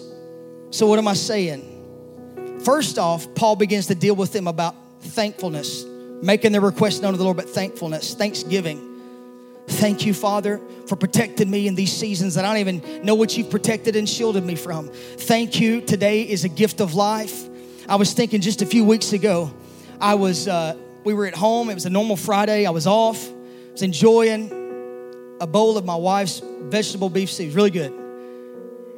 [0.71, 1.73] So, what am I saying?
[2.63, 5.83] First off, Paul begins to deal with them about thankfulness,
[6.23, 8.94] making their request known to the Lord, but thankfulness, thanksgiving.
[9.67, 13.35] Thank you, Father, for protecting me in these seasons that I don't even know what
[13.35, 14.89] you've protected and shielded me from.
[14.89, 15.81] Thank you.
[15.81, 17.49] Today is a gift of life.
[17.89, 19.51] I was thinking just a few weeks ago,
[19.99, 21.69] I was, uh, we were at home.
[21.69, 22.65] It was a normal Friday.
[22.65, 23.27] I was off.
[23.27, 24.51] I was enjoying
[25.41, 27.49] a bowl of my wife's vegetable beef stew.
[27.51, 27.91] Really good.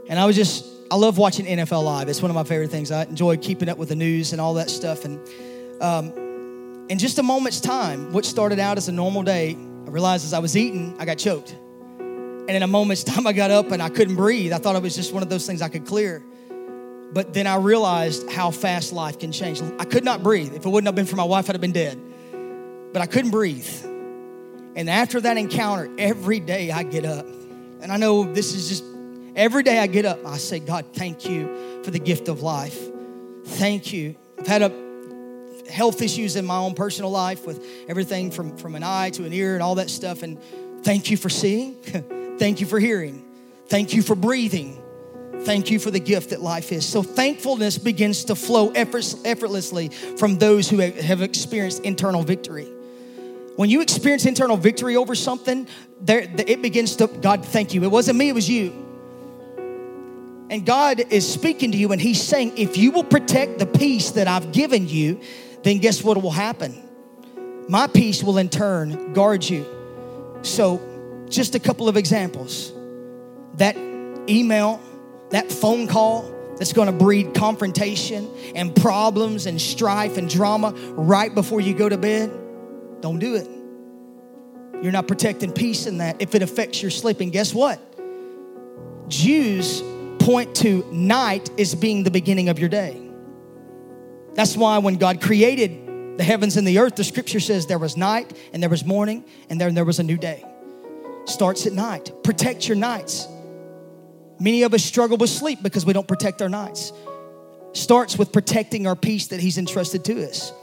[0.10, 2.10] And I was just, I love watching NFL Live.
[2.10, 2.92] It's one of my favorite things.
[2.92, 5.06] I enjoy keeping up with the news and all that stuff.
[5.06, 5.20] And
[5.82, 9.58] um, in just a moment's time, what started out as a normal day
[9.88, 11.56] I realized as I was eating, I got choked.
[12.00, 14.52] And in a moment's time, I got up and I couldn't breathe.
[14.52, 16.22] I thought it was just one of those things I could clear.
[17.14, 19.62] But then I realized how fast life can change.
[19.80, 20.54] I could not breathe.
[20.54, 21.98] If it wouldn't have been for my wife, I'd have been dead.
[22.92, 23.68] But I couldn't breathe.
[24.76, 27.26] And after that encounter, every day I get up.
[27.80, 28.84] And I know this is just
[29.38, 32.78] every day I get up, I say, God, thank you for the gift of life.
[33.46, 34.18] Thank you.
[34.38, 34.87] I've had a
[35.70, 39.34] health issues in my own personal life with everything from, from an eye to an
[39.34, 40.24] ear and all that stuff.
[40.24, 40.40] And
[40.84, 41.76] thank you for seeing.
[42.38, 43.26] thank you for hearing.
[43.68, 44.84] Thank you for breathing.
[45.42, 46.86] Thank you for the gift that life is.
[46.86, 52.68] So, thankfulness begins to flow effortlessly from those who have experienced internal victory.
[53.56, 55.68] When you experience internal victory over something,
[56.00, 57.84] there, it begins to, God, thank you.
[57.84, 58.86] It wasn't me, it was you.
[60.50, 64.12] And God is speaking to you, and He's saying, if you will protect the peace
[64.12, 65.20] that I've given you,
[65.64, 66.84] then guess what will happen?
[67.68, 69.66] My peace will in turn guard you.
[70.42, 70.82] So,
[71.30, 72.72] just a couple of examples.
[73.56, 73.76] That
[74.30, 74.80] email,
[75.32, 81.34] that phone call that's going to breed confrontation and problems and strife and drama right
[81.34, 82.32] before you go to bed,
[83.02, 83.48] don't do it.
[84.84, 87.32] You're not protecting peace in that if it affects your sleeping.
[87.32, 87.80] Guess what?
[89.10, 89.82] Jews
[90.20, 93.07] point to night as being the beginning of your day.
[94.38, 97.98] That's why when God created the heavens and the earth, the scripture says there was
[97.98, 100.46] night and there was morning and then there was a new day.
[101.26, 102.12] Starts at night.
[102.24, 103.28] Protect your nights.
[104.40, 106.94] Many of us struggle with sleep because we don't protect our nights.
[107.74, 110.54] Starts with protecting our peace that He's entrusted to us.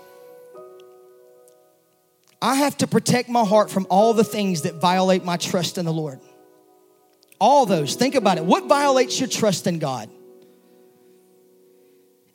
[2.41, 5.85] I have to protect my heart from all the things that violate my trust in
[5.85, 6.20] the Lord.
[7.41, 7.97] All those.
[7.97, 8.45] Think about it.
[8.45, 10.09] What violates your trust in God?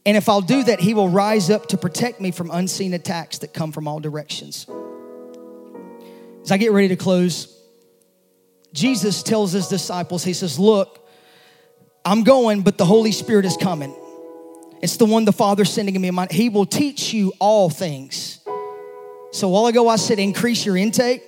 [0.09, 3.37] And if I'll do that, He will rise up to protect me from unseen attacks
[3.37, 4.65] that come from all directions.
[6.41, 7.55] As I get ready to close,
[8.73, 11.07] Jesus tells His disciples, He says, Look,
[12.03, 13.95] I'm going, but the Holy Spirit is coming.
[14.81, 16.25] It's the one the Father's sending in me.
[16.31, 18.39] He will teach you all things.
[19.31, 21.21] So a while ago I said increase your intake.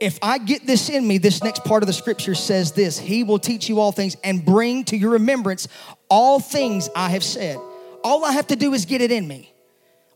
[0.00, 3.22] If I get this in me, this next part of the scripture says this He
[3.22, 5.68] will teach you all things and bring to your remembrance
[6.10, 7.60] all things I have said.
[8.06, 9.52] All I have to do is get it in me.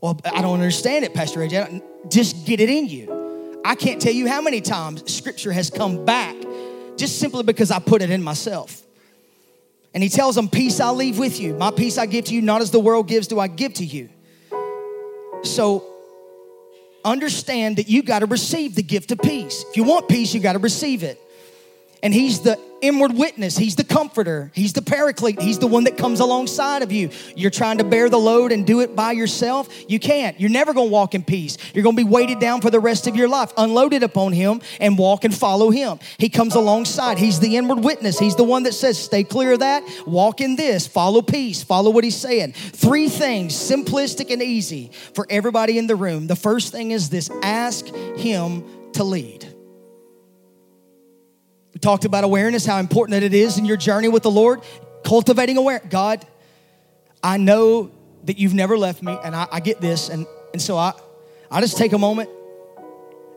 [0.00, 1.82] Well, I don't understand it, Pastor AJ.
[2.08, 3.60] Just get it in you.
[3.64, 6.36] I can't tell you how many times scripture has come back
[6.96, 8.80] just simply because I put it in myself.
[9.92, 11.54] And he tells them, Peace I leave with you.
[11.54, 13.84] My peace I give to you, not as the world gives, do I give to
[13.84, 14.08] you.
[15.42, 15.84] So
[17.04, 19.64] understand that you got to receive the gift of peace.
[19.68, 21.20] If you want peace, you got to receive it.
[22.04, 23.56] And he's the inward witness.
[23.56, 24.50] He's the comforter.
[24.54, 25.40] He's the paraclete.
[25.40, 27.10] He's the one that comes alongside of you.
[27.36, 29.68] You're trying to bear the load and do it by yourself.
[29.88, 30.38] You can't.
[30.40, 31.56] You're never going to walk in peace.
[31.74, 33.52] You're going to be weighted down for the rest of your life.
[33.56, 35.98] Unload it upon him and walk and follow him.
[36.18, 37.18] He comes alongside.
[37.18, 38.18] He's the inward witness.
[38.18, 39.82] He's the one that says, stay clear of that.
[40.06, 40.86] Walk in this.
[40.86, 41.62] Follow peace.
[41.62, 42.52] Follow what he's saying.
[42.52, 46.26] Three things, simplistic and easy for everybody in the room.
[46.26, 49.49] The first thing is this ask him to lead.
[51.80, 54.60] Talked about awareness, how important that it is in your journey with the Lord.
[55.04, 55.90] Cultivating awareness.
[55.90, 56.26] God,
[57.22, 57.90] I know
[58.24, 60.08] that you've never left me, and I, I get this.
[60.08, 60.92] And, and so I,
[61.50, 62.28] I just take a moment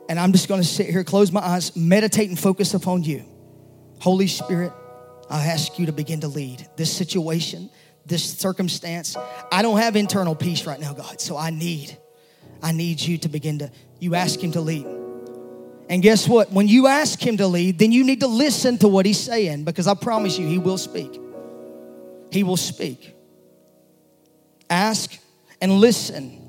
[0.10, 3.24] and I'm just gonna sit here, close my eyes, meditate and focus upon you.
[4.00, 4.74] Holy Spirit,
[5.30, 7.70] I ask you to begin to lead this situation,
[8.06, 9.16] this circumstance.
[9.52, 11.98] I don't have internal peace right now, God, so I need,
[12.62, 15.03] I need you to begin to, you ask him to lead.
[15.94, 16.52] And guess what?
[16.52, 19.64] When you ask him to lead, then you need to listen to what he's saying
[19.64, 21.22] because I promise you, he will speak.
[22.32, 23.16] He will speak.
[24.72, 25.16] Ask
[25.62, 26.42] and listen.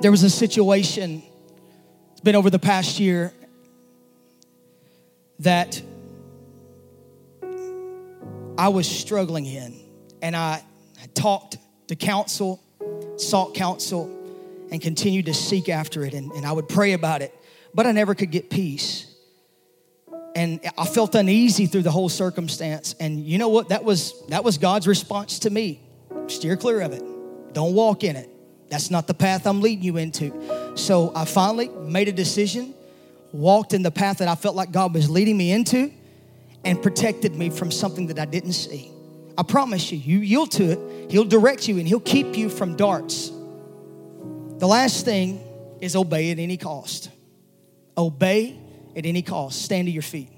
[0.00, 1.22] There was a situation,
[2.10, 3.32] it's been over the past year,
[5.38, 5.80] that
[8.58, 9.78] I was struggling in.
[10.20, 10.64] And I
[11.14, 12.60] talked to counsel,
[13.18, 14.17] sought counsel,
[14.70, 16.14] and continued to seek after it.
[16.14, 17.34] And, and I would pray about it,
[17.74, 19.06] but I never could get peace.
[20.34, 22.94] And I felt uneasy through the whole circumstance.
[23.00, 23.70] And you know what?
[23.70, 25.80] That was that was God's response to me.
[26.28, 27.02] Steer clear of it.
[27.52, 28.30] Don't walk in it.
[28.70, 30.32] That's not the path I'm leading you into.
[30.76, 32.74] So I finally made a decision,
[33.32, 35.90] walked in the path that I felt like God was leading me into,
[36.64, 38.92] and protected me from something that I didn't see.
[39.36, 42.76] I promise you, you yield to it, He'll direct you and He'll keep you from
[42.76, 43.30] darts.
[44.58, 45.40] The last thing
[45.80, 47.10] is obey at any cost.
[47.96, 48.58] Obey
[48.96, 49.62] at any cost.
[49.62, 50.32] Stand to your feet.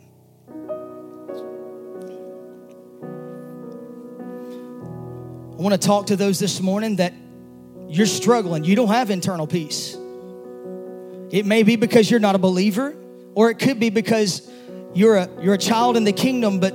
[5.60, 7.14] I want to talk to those this morning that
[7.88, 8.64] you're struggling.
[8.64, 9.96] You don't have internal peace.
[11.30, 12.94] It may be because you're not a believer,
[13.34, 14.46] or it could be because
[14.92, 16.74] you're a, you're a child in the kingdom, but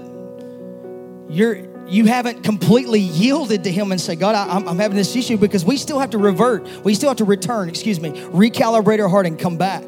[1.29, 5.37] you're you haven't completely yielded to him and say god I, am having this issue
[5.37, 6.67] because we still have to revert.
[6.83, 9.83] We still have to return excuse me recalibrate our heart and come back.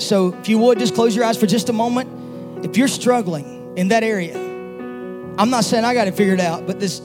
[0.00, 2.64] So if you would just close your eyes for just a moment.
[2.64, 4.36] If you're struggling in that area
[5.38, 7.02] i'm not saying i got it figured out but this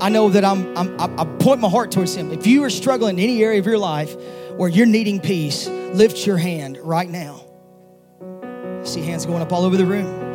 [0.00, 2.32] i know that i'm, I'm i point my heart towards him.
[2.32, 4.16] If you are struggling in any area of your life
[4.56, 7.42] where you're needing peace lift your hand right now.
[8.84, 10.25] See hands going up all over the room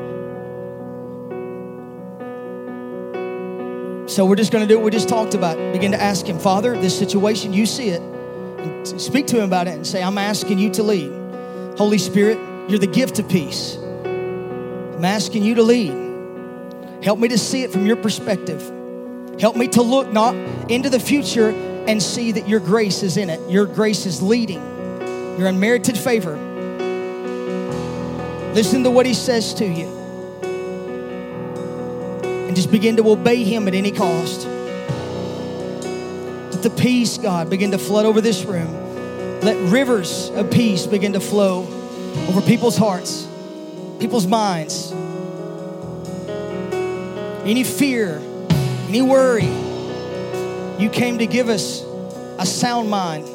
[4.11, 5.55] So we're just going to do what we just talked about.
[5.71, 8.01] Begin to ask Him, Father, this situation, you see it.
[8.01, 11.77] And speak to Him about it and say, I'm asking you to lead.
[11.77, 12.37] Holy Spirit,
[12.69, 13.77] you're the gift of peace.
[13.77, 15.93] I'm asking you to lead.
[17.01, 18.61] Help me to see it from your perspective.
[19.39, 20.35] Help me to look not
[20.69, 21.51] into the future
[21.87, 23.39] and see that your grace is in it.
[23.49, 24.59] Your grace is leading.
[25.39, 26.35] Your unmerited favor.
[28.53, 29.90] Listen to what He says to you
[32.51, 34.45] and just begin to obey Him at any cost.
[36.51, 39.39] Let the peace, God, begin to flood over this room.
[39.39, 41.61] Let rivers of peace begin to flow
[42.27, 43.25] over people's hearts,
[44.01, 44.91] people's minds.
[47.45, 48.21] Any fear,
[48.89, 49.47] any worry,
[50.77, 51.85] you came to give us
[52.37, 53.29] a sound mind.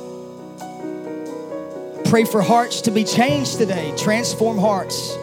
[2.05, 5.17] Pray for hearts to be changed today, transform hearts.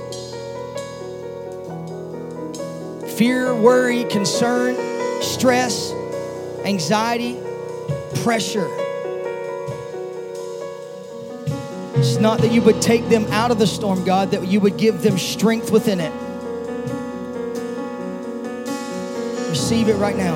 [3.24, 4.76] Fear, worry, concern,
[5.22, 5.94] stress,
[6.66, 7.40] anxiety,
[8.22, 8.68] pressure.
[11.96, 14.76] It's not that you would take them out of the storm, God, that you would
[14.76, 16.12] give them strength within it.
[19.52, 20.36] Receive it right now.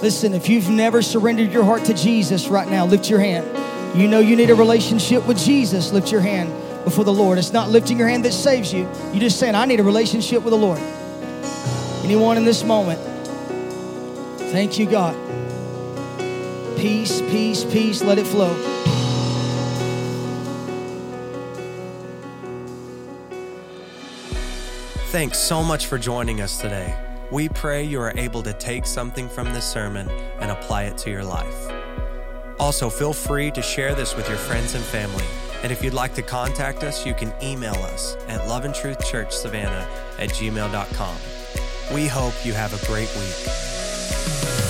[0.00, 3.98] Listen, if you've never surrendered your heart to Jesus right now, lift your hand.
[3.98, 7.38] You know you need a relationship with Jesus, lift your hand before the Lord.
[7.38, 8.88] It's not lifting your hand that saves you.
[9.12, 10.78] You're just saying, I need a relationship with the Lord.
[12.04, 13.00] Anyone in this moment,
[14.54, 15.16] Thank you, God.
[16.78, 18.04] Peace, peace, peace.
[18.04, 18.54] Let it flow.
[25.08, 26.96] Thanks so much for joining us today.
[27.32, 30.08] We pray you are able to take something from this sermon
[30.38, 31.68] and apply it to your life.
[32.60, 35.24] Also, feel free to share this with your friends and family.
[35.64, 39.88] And if you'd like to contact us, you can email us at loveandtruthchurchsavannah
[40.18, 41.16] at gmail.com.
[41.94, 44.63] We hope you have a great week.